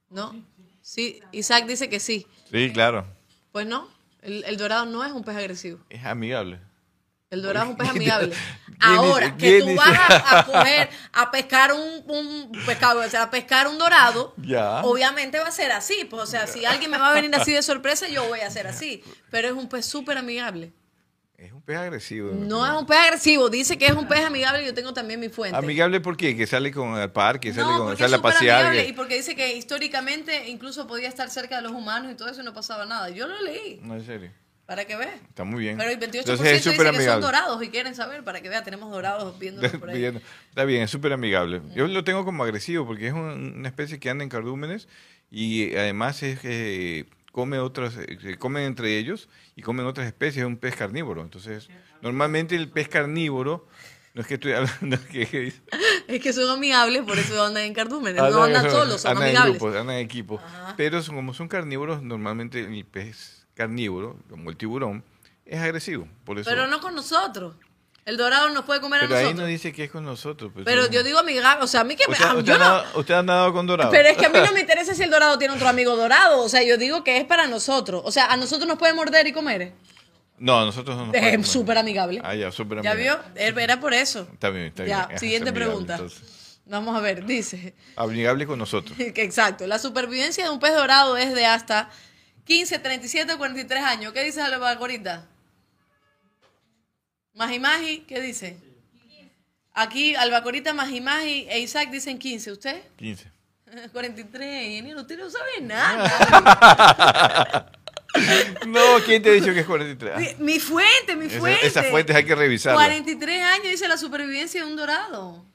[0.09, 0.35] ¿No?
[0.81, 2.27] Sí, Isaac dice que sí.
[2.51, 3.18] Sí, claro.
[3.51, 3.87] Pues no,
[4.21, 5.79] el, el dorado no es un pez agresivo.
[5.89, 6.59] Es amigable.
[7.31, 8.35] El dorado es un pez amigable.
[8.65, 13.23] ¿Quién Ahora, que tú vas a, a coger, a pescar un, un pescado, o sea,
[13.23, 14.33] a pescar un dorado,
[14.83, 16.07] obviamente va a ser así.
[16.09, 18.47] Pues, o sea, si alguien me va a venir así de sorpresa, yo voy a
[18.47, 19.03] hacer así.
[19.29, 20.71] Pero es un pez súper amigable.
[21.69, 22.31] Pez agresivo.
[22.33, 25.19] No es un pez agresivo, dice que es un pez amigable y yo tengo también
[25.19, 25.55] mi fuente.
[25.55, 26.35] Amigable por qué?
[26.35, 28.65] Que sale con el parque, sale no, con sale a pasear.
[28.65, 32.15] amigable que- y porque dice que históricamente incluso podía estar cerca de los humanos y
[32.15, 33.11] todo eso y no pasaba nada.
[33.11, 34.31] Yo lo leí, No, en serio.
[34.65, 35.13] para que veas.
[35.27, 35.77] Está muy bien.
[35.77, 38.63] Pero el 28% Entonces es dice que son dorados y quieren saber, para que vea,
[38.63, 40.05] tenemos dorados viéndonos por ahí.
[40.49, 41.61] Está bien, es súper amigable.
[41.75, 44.87] Yo lo tengo como agresivo porque es un- una especie que anda en cardúmenes
[45.29, 47.05] y además es que
[47.39, 51.21] come otras, eh, se comen entre ellos y comen otras especies, es un pez carnívoro.
[51.21, 51.69] Entonces,
[52.01, 53.65] normalmente el pez carnívoro,
[54.13, 55.53] no es que estoy hablando que,
[56.07, 58.21] Es que son amigables, por eso andan en cardúmenes.
[58.21, 59.59] Ah, no andan solos, son andan en amigables.
[59.61, 60.41] grupos, andan en equipo.
[60.75, 65.03] Pero son- como son carnívoros, normalmente el pez carnívoro, como el tiburón,
[65.45, 66.07] es agresivo.
[66.25, 67.55] Por eso, Pero no con nosotros.
[68.09, 69.43] El dorado nos puede comer Pero a ahí nosotros.
[69.43, 70.51] no dice que es con nosotros.
[70.53, 70.89] pues, Pero sí.
[70.91, 72.13] yo digo amigable, o sea, a mí que me...
[72.13, 73.91] ¿Usted, usted yo ha no- usted ha nadado con dorado?
[73.91, 76.41] Pero es que a mí no me interesa si el dorado tiene otro amigo dorado.
[76.41, 78.01] O sea, yo digo que es para nosotros.
[78.05, 79.73] O sea, a nosotros nos puede morder y comer.
[80.39, 82.19] No, nosotros no nos Es súper amigable.
[82.23, 83.23] Ah, ya, súper ¿Ya amigable.
[83.51, 83.59] vio?
[83.59, 84.27] Era por eso.
[84.33, 85.15] Está bien, está Ya, bien.
[85.15, 85.93] Es siguiente amigable, pregunta.
[85.95, 86.59] entonces.
[86.65, 87.75] Vamos a ver, dice.
[87.95, 88.95] Amigable con nosotros.
[88.99, 89.67] Exacto.
[89.67, 91.89] La supervivencia de un pez dorado es de hasta
[92.45, 94.13] 15, 37 o 43 años.
[94.13, 95.17] ¿Qué dice Albacorita?
[95.17, 95.25] Magi
[97.33, 98.57] Magi, ¿qué dice?
[99.73, 100.99] Aquí Albacorita, Magi
[101.49, 102.51] e Isaac dicen 15.
[102.51, 102.81] ¿Usted?
[102.97, 103.31] 15.
[103.91, 104.63] 43.
[104.65, 107.71] Ingeniero, usted no sabe nada.
[108.67, 110.13] No, ¿quién te ha dicho que es 43?
[110.15, 111.65] Ah, mi, mi fuente, mi esa- fuente.
[111.67, 112.83] esas fuentes hay que revisarlas.
[112.83, 115.45] 43 años dice la supervivencia de un dorado.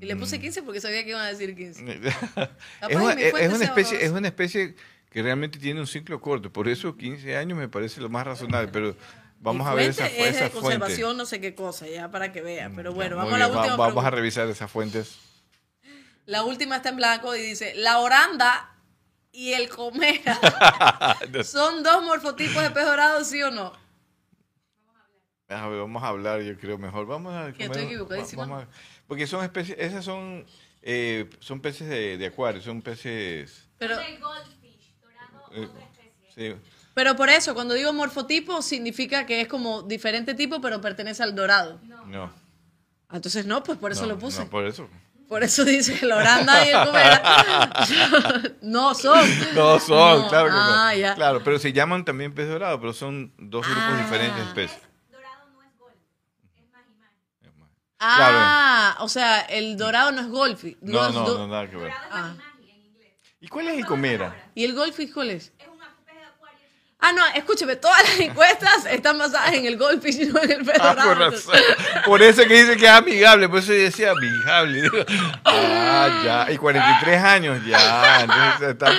[0.00, 0.20] Y le Mm.
[0.20, 1.82] puse 15 porque sabía que iban a decir 15.
[2.88, 4.74] es, una, es- especie, es una especie
[5.10, 6.52] que realmente tiene un ciclo corto.
[6.52, 8.68] Por eso 15 años me parece lo más razonable.
[8.72, 8.96] Pero
[9.40, 10.60] vamos a ver esa, es esa de fuente.
[10.60, 12.70] conservación, no sé qué cosa, ya para que vea.
[12.74, 15.18] Pero bueno, Muy vamos a la bien, va- última Vamos a revisar esas fuentes.
[16.26, 18.74] La última está en blanco y dice, la oranda
[19.32, 20.38] y el comera
[21.44, 23.72] son dos morfotipos de pez dorado, ¿sí o no?
[25.48, 27.06] A ver, vamos a hablar, yo creo mejor.
[27.06, 28.42] Vamos a comer- estoy equivocadísima.
[28.46, 28.68] vamos a-
[29.06, 30.44] porque son especies, esas son,
[30.82, 33.66] eh, son peces de, de acuario, son peces.
[33.78, 33.98] Pero,
[35.52, 35.68] eh,
[36.34, 36.54] sí.
[36.98, 41.32] Pero por eso, cuando digo morfotipo, significa que es como diferente tipo, pero pertenece al
[41.32, 41.78] dorado.
[42.06, 42.24] No.
[43.08, 44.40] Ah, Entonces no, pues por eso no, lo puse.
[44.40, 44.88] No, por eso.
[45.28, 47.22] Por eso dice la oranda y el comera.
[48.62, 49.28] no son.
[49.54, 50.98] No son, No, claro que ah, no.
[50.98, 51.14] ya.
[51.14, 54.02] Claro, pero se llaman también pez dorado, pero son dos grupos Ah.
[54.02, 54.80] diferentes de peces.
[58.00, 60.76] Ah, o sea, el dorado no es golfi.
[60.80, 61.92] No, Golf- no, do- no, nada que ver.
[62.10, 62.34] Ah.
[63.40, 64.50] ¿Y cuál es el comera?
[64.54, 65.52] ¿Y el goldfish cuál es?
[67.00, 70.64] Ah, no, escúcheme, todas las encuestas están basadas en el goldfish y no en el
[70.64, 71.32] pez Ah, dorado.
[72.04, 74.90] Por eso que dice que es amigable, por eso yo decía amigable.
[75.44, 76.52] Ah, ya.
[76.52, 78.22] Y 43 años, ya.
[78.22, 78.90] Entonces, está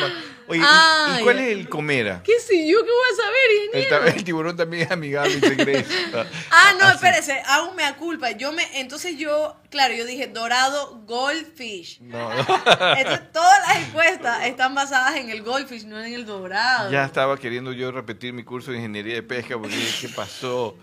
[0.50, 2.22] Oye, ¿y- Ah, ¿y, cuál es el comera?
[2.26, 4.18] ¿Qué sé yo qué voy a saber, ingeniero?
[4.18, 5.86] el tiburón también es amigable y se cree.
[6.52, 6.96] Ah, no, Así.
[6.96, 8.32] espérese, hago mea culpa.
[8.32, 12.00] Yo me, entonces yo, claro, yo dije dorado goldfish.
[12.02, 12.32] No,
[12.98, 16.92] Entonces todas las encuestas están basadas en el goldfish, no en el dorado.
[16.92, 20.76] ya estaba queriendo yo repetir mi curso de ingeniería de pesca porque ¿qué pasó?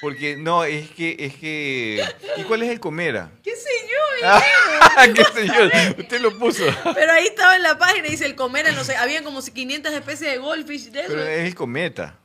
[0.00, 2.04] Porque no, es que, es que.
[2.36, 3.30] ¿Y cuál es el comera?
[3.42, 4.26] ¿Qué sé yo?
[4.28, 4.42] Ah,
[5.14, 5.70] ¿Qué señor?
[5.98, 6.64] Usted lo puso.
[6.94, 10.32] Pero ahí estaba en la página, dice el comer, no sé, habían como 500 especies
[10.32, 11.08] de goldfish de eso.
[11.10, 12.18] Pero es el cometa.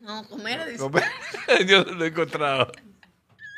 [0.00, 0.78] No, comer, dice.
[0.78, 1.10] Cometa.
[1.66, 2.72] Yo no lo he encontrado.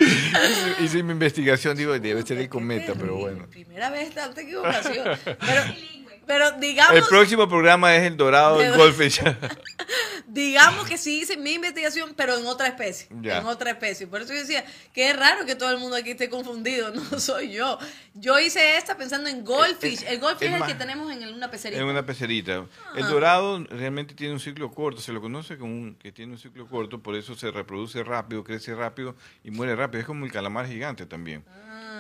[0.01, 3.47] Hice, hice mi investigación, digo, debe ser el cometa, pero bueno.
[3.49, 5.19] Primera vez tanta equivocación.
[5.25, 5.63] Pero,
[6.27, 9.21] pero digamos, El próximo programa es el dorado del De- goldfish.
[10.27, 13.09] digamos que sí hice mi investigación, pero en otra especie.
[13.21, 13.39] Ya.
[13.39, 14.07] En otra especie.
[14.07, 17.19] Por eso yo decía, que es raro que todo el mundo aquí esté confundido, no
[17.19, 17.79] soy yo.
[18.15, 20.03] Yo hice esta pensando en goldfish.
[20.07, 21.81] El goldfish es es, el que tenemos en una pecerita.
[21.81, 22.65] En una pecerita.
[22.97, 23.09] El Ah.
[23.09, 26.67] dorado realmente tiene un ciclo corto, se lo conoce como un, que tiene un ciclo
[26.67, 30.01] corto, por eso se reproduce rápido, crece rápido y muere rápido.
[30.01, 31.45] Es como el calamar gigante también.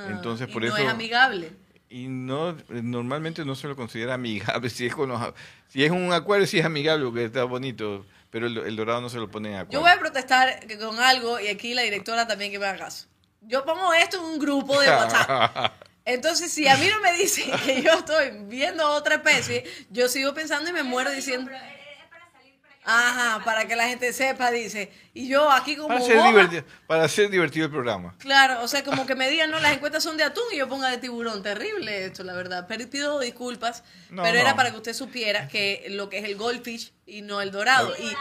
[0.08, 0.76] Entonces, Ah, y por no eso...
[0.78, 1.52] es amigable.
[1.90, 4.68] Y no, normalmente no se lo considera amigable.
[4.70, 5.20] Si es, con los-
[5.68, 8.04] si es un acuario, sí es amigable, porque está bonito.
[8.30, 9.78] Pero el, el dorado no se lo pone en acuario.
[9.78, 13.06] Yo voy a protestar con algo, y aquí la directora también que me haga caso.
[13.42, 15.72] Yo pongo esto en un grupo de WhatsApp.
[16.06, 20.34] Entonces, si a mí no me dicen que yo estoy viendo otra especie, yo sigo
[20.34, 21.50] pensando y me muero diciendo.
[22.86, 24.92] Ajá, para que la gente sepa, dice.
[25.14, 28.14] Y yo aquí como para, hacer boba, divertido, para hacer divertido el programa.
[28.18, 30.68] Claro, o sea, como que me digan, no, las encuestas son de atún y yo
[30.68, 31.42] ponga de tiburón.
[31.42, 32.66] Terrible esto, la verdad.
[32.68, 34.40] Pero pido disculpas, No, pero no.
[34.40, 37.94] era para que usted supiera que lo que es el goldfish y no el dorado.
[37.98, 38.12] Y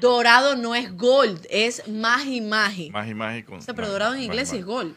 [0.00, 2.90] dorado no es gold, es magi magi.
[2.90, 3.58] Más y más y con.
[3.58, 4.60] O sea, pero dorado en más y inglés sí más.
[4.60, 4.94] es gold.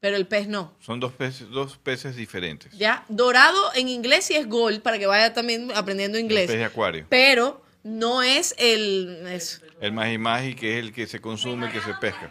[0.00, 0.74] Pero el pez no.
[0.80, 2.70] Son dos peces, dos peces diferentes.
[2.76, 6.46] Ya, dorado en inglés sí es gold, para que vaya también aprendiendo inglés.
[6.46, 7.06] Pez de acuario.
[7.08, 9.24] Pero no es el...
[9.30, 12.30] es- El magi magi, que es el que se consume, el que se pesca.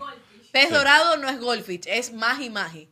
[0.52, 2.90] pez dorado no es goldfish, es magi magi.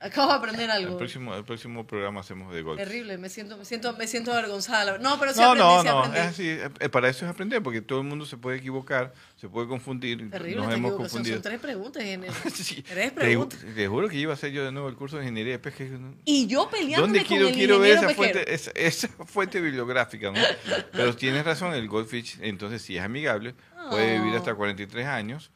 [0.00, 0.96] Acabo de aprender El algo.
[0.96, 2.78] próximo, el próximo programa hacemos de golf.
[2.78, 4.96] Terrible, me siento, me siento, me siento avergonzada.
[4.98, 6.18] No, pero sí No, aprendí, no, sí no, aprendí.
[6.18, 6.48] es así.
[6.80, 10.30] eh, Para eso es aprender, porque todo el mundo se puede equivocar, se puede confundir.
[10.30, 11.36] Terrible nos hemos confundido.
[11.36, 12.34] Son tres preguntas, ingeniero.
[12.54, 13.58] Sí, Tres te, preguntas.
[13.74, 15.82] te juro que iba a hacer yo de nuevo el curso de ingeniería de pesca.
[16.24, 20.30] Y yo peleándome ¿Dónde con quiero, el quiero ver esa fuente, esa, esa fuente bibliográfica?
[20.30, 20.40] ¿no?
[20.92, 23.54] Pero tienes razón, el goldfish, entonces sí es amigable,
[23.90, 25.50] puede vivir hasta 43 años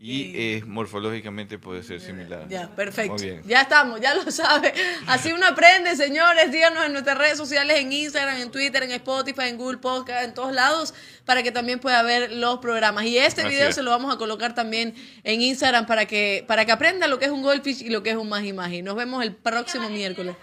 [0.00, 2.46] y, Y- eh, morfológicamente puede ser similar.
[2.48, 3.14] Ya, perfecto.
[3.14, 3.42] Muy bien.
[3.46, 4.72] Ya estamos, ya lo sabe.
[5.08, 6.52] Así uno aprende, señores.
[6.52, 10.34] Díganos en nuestras redes sociales, en Instagram, en Twitter, en Spotify, en Google Podcast, en
[10.34, 10.94] todos lados,
[11.24, 13.06] para que también pueda ver los programas.
[13.06, 13.74] Y este Así video es.
[13.74, 14.94] se lo vamos a colocar también
[15.24, 18.10] en Instagram para que, para que aprenda lo que es un goldfish y lo que
[18.10, 18.82] es un magi magi.
[18.82, 20.36] Nos vemos el próximo miércoles.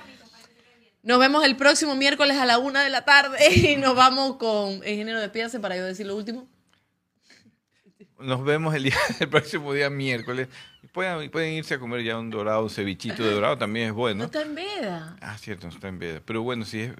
[1.01, 4.73] Nos vemos el próximo miércoles a la una de la tarde y nos vamos con
[4.77, 6.45] ingeniero despídase para yo decir lo último.
[8.19, 10.47] Nos vemos el, día, el próximo día miércoles.
[10.93, 13.95] Pueden, pueden irse a comer ya un dorado, un cevichito de dorado también es No
[13.97, 14.23] bueno.
[14.25, 15.17] está en veda.
[15.21, 16.21] Ah, cierto, no está en veda.
[16.25, 16.93] Pero bueno, si es,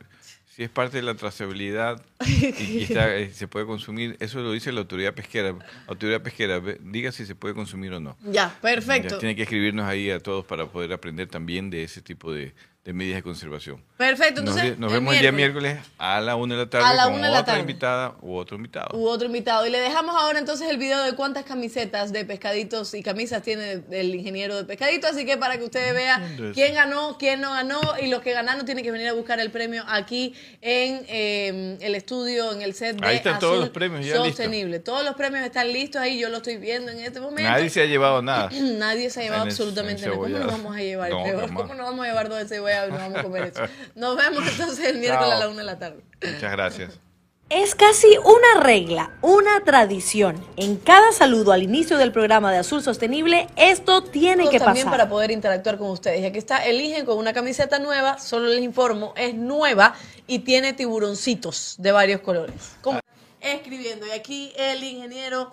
[0.53, 2.45] si es parte de la trazabilidad y,
[2.79, 5.55] y está, eh, se puede consumir, eso lo dice la autoridad pesquera.
[5.87, 8.17] Autoridad pesquera, ve- diga si se puede consumir o no.
[8.23, 9.15] Ya, perfecto.
[9.15, 12.53] Ya tiene que escribirnos ahí a todos para poder aprender también de ese tipo de,
[12.85, 13.83] de medidas de conservación.
[13.97, 14.77] Perfecto, Nos, entonces.
[14.77, 17.27] nos vemos el día miércoles a la una de la tarde A la con una
[17.27, 17.61] de la otra tarde.
[17.61, 18.95] invitada u otro invitado.
[18.95, 19.65] u otro invitado.
[19.65, 23.81] Y le dejamos ahora entonces el video de cuántas camisetas de pescaditos y camisas tiene
[23.89, 25.07] el ingeniero de pescadito.
[25.07, 26.53] Así que para que usted vea Entiendo eso.
[26.53, 27.81] quién ganó, quién no ganó.
[27.99, 31.95] Y los que ganaron tienen que venir a buscar el premio aquí en eh, el
[31.95, 34.17] estudio, en el set de Ahí están todos los premios ya.
[34.17, 34.77] Sostenible.
[34.79, 36.19] Todos los premios están listos ahí.
[36.19, 37.49] Yo lo estoy viendo en este momento.
[37.49, 38.49] Nadie se ha llevado nada.
[38.61, 40.21] Nadie se ha llevado En absolutamente en nada.
[40.21, 41.09] ¿Cómo nos vamos a llevar?
[41.09, 41.23] No.
[41.55, 43.61] ¿Cómo nos vamos a llevar dos de cebolla y nos vamos a comer eso?
[43.95, 45.49] Nos vemos entonces el miércoles a la Chao.
[45.51, 46.03] una de la tarde.
[46.21, 46.99] Muchas gracias.
[47.47, 50.43] Es casi una regla, una tradición.
[50.57, 54.99] En cada saludo al inicio del programa de Azul Sostenible, esto tiene que también pasar.
[54.99, 56.21] para poder interactuar con ustedes.
[56.21, 59.93] Y aquí está, eligen con una camiseta nueva, solo les informo, es nueva
[60.25, 62.77] y tiene tiburoncitos de varios colores.
[62.81, 62.99] Como-
[63.41, 64.07] Escribiendo.
[64.07, 65.51] Y aquí el ingeniero,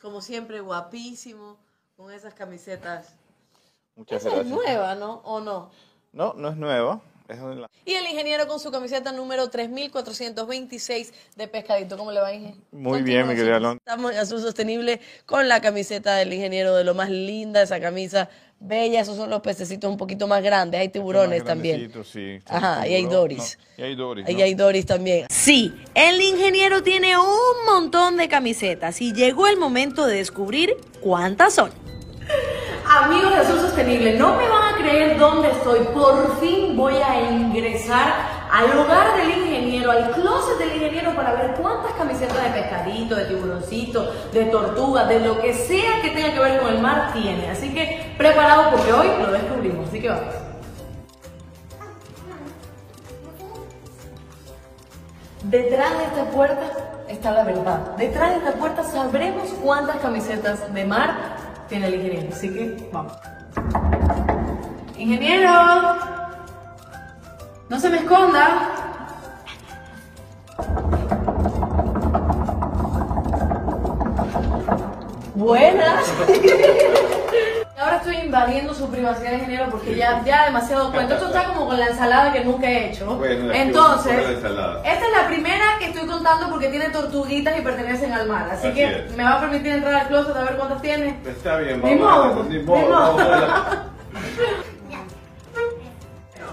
[0.00, 1.58] como siempre, guapísimo,
[1.94, 3.08] con esas camisetas.
[3.96, 5.20] Muchas Esa es nueva, ¿no?
[5.24, 5.70] ¿O no?
[6.14, 6.56] No, no es
[7.56, 11.96] la- Y el ingeniero con su camiseta número 3426 de pescadito.
[11.96, 12.54] ¿Cómo le va, Inge?
[12.70, 13.76] Muy bien, mi querida tiburoncitos.
[13.78, 18.28] Estamos en Azul Sostenible con la camiseta del ingeniero de lo más linda, esa camisa
[18.60, 19.00] bella.
[19.00, 20.80] Esos son los pececitos un poquito más grandes.
[20.80, 21.90] Hay tiburones Más también.
[22.04, 22.38] sí.
[22.46, 23.58] Ajá, y hay doris.
[23.78, 24.26] no, Y hay doris.
[24.28, 24.42] Ahí ¿no?
[24.44, 25.26] hay Doris también.
[25.30, 31.54] Sí, el ingeniero tiene un montón de camisetas y llegó el momento de descubrir cuántas
[31.54, 31.70] son.
[32.86, 35.80] Amigos de Azul Sostenible, no me van a creer dónde estoy.
[35.94, 38.14] Por fin voy a ingresar
[38.52, 43.24] al hogar del ingeniero, al closet del ingeniero para ver cuántas camisetas de pescadito, de
[43.24, 47.50] tiburoncito, de tortuga, de lo que sea que tenga que ver con el mar tiene.
[47.50, 49.88] Así que preparado porque hoy lo descubrimos.
[49.88, 50.34] Así que vamos.
[55.44, 56.62] Detrás de esta puerta
[57.08, 57.78] está la verdad.
[57.96, 62.28] Detrás de esta puerta sabremos cuántas camisetas de mar tiene el ingeniero.
[62.32, 63.12] Así que vamos.
[64.96, 65.96] Ingeniero,
[67.68, 68.70] no se me esconda.
[75.34, 76.06] Buenas.
[77.84, 81.14] Ahora estoy invadiendo su privacidad, ingeniero, porque ya, ya demasiado cuento.
[81.14, 83.04] Esto está como con la ensalada que nunca he hecho.
[83.16, 88.26] Bueno, Entonces, esta es la primera que estoy contando porque tiene tortuguitas y pertenecen al
[88.26, 88.48] mar.
[88.50, 89.16] Así, Así que es.
[89.16, 91.18] me va a permitir entrar al closet a ver cuántas tiene.
[91.26, 93.20] Está bien, Ni vamos a modo, ni ni modo, modo.
[93.20, 93.48] a ver.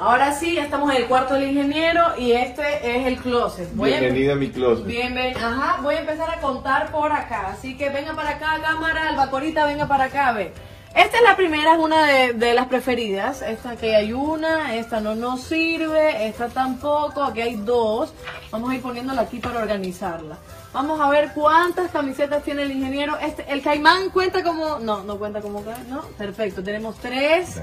[0.01, 2.63] Ahora sí, ya estamos en el cuarto del ingeniero y este
[2.99, 3.69] es el closet.
[3.75, 4.85] Voy a- Bienvenida a mi closet.
[4.85, 7.49] Bien, ven, ajá, voy a empezar a contar por acá.
[7.53, 10.51] Así que venga para acá, cámara, albacorita, venga para acá, ve.
[10.95, 13.41] Esta es la primera, es una de, de las preferidas.
[13.41, 18.13] Esta que hay una, esta no nos sirve, esta tampoco, aquí hay dos.
[18.51, 20.37] Vamos a ir poniéndola aquí para organizarla.
[20.73, 23.17] Vamos a ver cuántas camisetas tiene el ingeniero.
[23.19, 27.55] Este, el caimán cuenta como, no, no cuenta como, ca- no, perfecto, tenemos tres.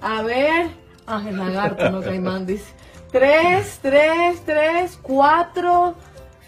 [0.00, 0.68] A ver,
[1.06, 2.72] ah, el lagarto, no caimán, dice.
[3.12, 5.94] Tres, tres, tres, cuatro,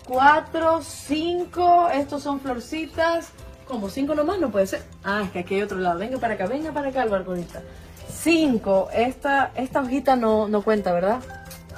[0.05, 1.89] cuatro, cinco.
[1.93, 3.31] Estos son florcitas.
[3.67, 4.83] Como cinco nomás, no puede ser.
[5.05, 5.99] Ah, es que aquí hay otro lado.
[5.99, 7.63] Venga para acá, venga para acá, Albarconita.
[8.09, 8.89] Cinco.
[8.93, 11.21] Esta, esta hojita no, no cuenta, ¿verdad?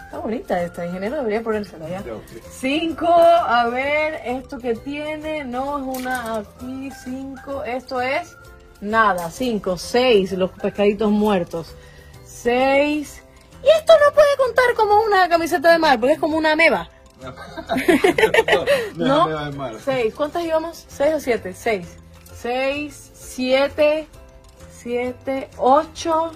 [0.09, 2.03] Está bonita esta, ingeniero, debería ponérsela ya.
[2.51, 8.35] Cinco, a ver, esto que tiene, no es una aquí, cinco, esto es
[8.81, 11.77] nada, cinco, seis, los pescaditos muertos.
[12.25, 13.23] Seis.
[13.63, 16.89] Y esto no puede contar como una camiseta de mar, porque es como una ameba.
[18.97, 19.29] ¿No?
[19.29, 19.75] de mar.
[19.85, 20.15] Seis.
[20.15, 20.85] ¿Cuántas llevamos?
[20.89, 21.53] ¿Seis o siete?
[21.55, 21.97] Seis.
[22.41, 24.07] Seis, siete,
[24.71, 26.33] siete, ocho,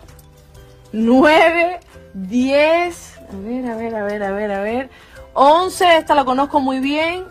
[0.92, 1.78] nueve,
[2.12, 3.18] diez.
[3.32, 4.90] A ver, a ver, a ver, a ver, a ver.
[5.34, 7.24] Once, esta la conozco muy bien.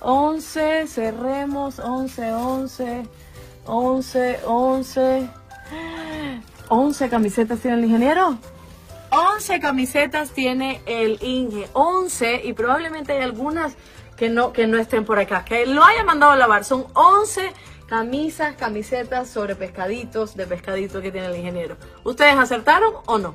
[0.00, 1.78] Once, cerremos.
[1.80, 3.02] Once, once,
[3.66, 5.28] once, once.
[6.68, 8.38] Once camisetas tiene el ingeniero.
[9.12, 13.74] 11 camisetas tiene el Inge, 11 y probablemente hay algunas
[14.16, 16.64] que no, que no estén por acá, que lo haya mandado a lavar.
[16.64, 17.52] Son 11
[17.86, 21.76] camisas, camisetas sobre pescaditos, de pescadito que tiene el ingeniero.
[22.04, 23.34] ¿Ustedes acertaron o no?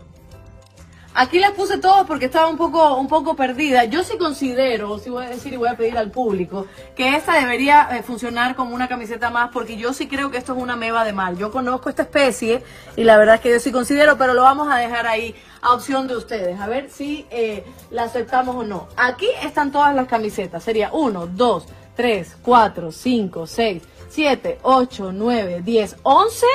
[1.19, 3.85] Aquí las puse todas porque estaba un poco, un poco perdida.
[3.85, 7.39] Yo sí considero, sí voy a decir y voy a pedir al público, que esta
[7.39, 10.75] debería eh, funcionar como una camiseta más porque yo sí creo que esto es una
[10.75, 11.35] meba de mar.
[11.35, 12.61] Yo conozco esta especie
[12.95, 15.33] y la verdad es que yo sí considero, pero lo vamos a dejar ahí
[15.63, 18.87] a opción de ustedes, a ver si eh, la aceptamos o no.
[18.95, 20.63] Aquí están todas las camisetas.
[20.63, 21.65] Sería 1, 2,
[21.95, 26.45] 3, 4, 5, 6, 7, 8, 9, 10, 11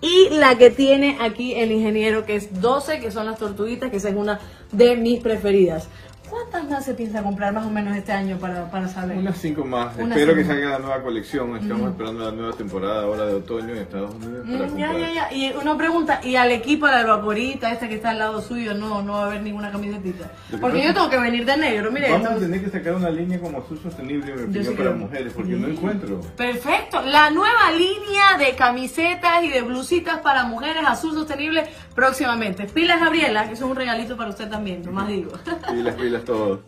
[0.00, 3.98] y la que tiene aquí el ingeniero, que es 12, que son las tortuguitas, que
[3.98, 4.40] esa es una
[4.72, 5.88] de mis preferidas.
[6.30, 9.18] ¿Cuántas más se piensa comprar más o menos este año para, para saber?
[9.18, 9.96] Unas cinco más.
[9.96, 10.54] Unas Espero que cinco.
[10.54, 11.56] salga la nueva colección.
[11.56, 15.12] Estamos esperando la nueva temporada ahora de otoño en Estados Unidos para Mm, ya, ya,
[15.12, 15.32] ya.
[15.32, 18.74] Y una pregunta, ¿y al equipo de la vaporita, esta que está al lado suyo,
[18.74, 20.30] no, no va a haber ninguna camisetita?
[20.50, 22.10] Que Porque pasa- yo tengo que venir de negro, mire.
[22.12, 25.66] Vamos a tener que sacar una línea como azul sostenible, opinión, para mujeres, porque no
[25.68, 26.20] encuentro.
[26.36, 27.02] Perfecto.
[27.02, 32.64] La nueva línea de camisetas y de blusitas para mujeres azul sostenible próximamente.
[32.66, 35.32] Pilas Gabriela, que eso es un regalito para usted también, nomás digo.
[35.72, 36.60] Pilas, pilas, todo.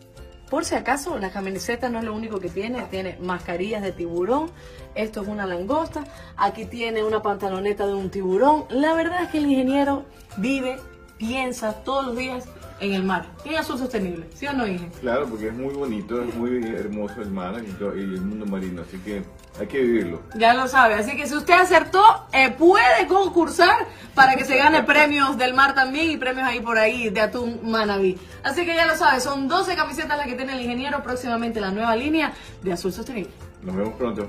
[0.49, 4.51] Por si acaso, la camiseta no es lo único que tiene, tiene mascarillas de tiburón,
[4.93, 6.03] esto es una langosta,
[6.37, 8.65] aquí tiene una pantaloneta de un tiburón.
[8.69, 10.05] La verdad es que el ingeniero
[10.37, 10.77] vive,
[11.17, 12.45] piensa todos los días
[12.79, 13.25] en el mar.
[13.45, 14.89] Y en azul sostenible, ¿sí o no, Inge?
[15.01, 18.97] Claro, porque es muy bonito, es muy hermoso el mar y el mundo marino, así
[18.99, 19.23] que
[19.59, 20.21] hay que vivirlo.
[20.35, 22.01] Ya lo sabe, así que si usted acertó,
[22.31, 26.77] eh, puede concursar para que se gane premios del mar también y premios ahí por
[26.77, 28.17] ahí de atún Manaví.
[28.43, 31.71] Así que ya lo sabe, son 12 camisetas las que tiene el ingeniero, próximamente la
[31.71, 33.31] nueva línea de azul sostenible.
[33.61, 34.27] Nos vemos pronto.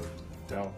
[0.49, 0.73] Chao.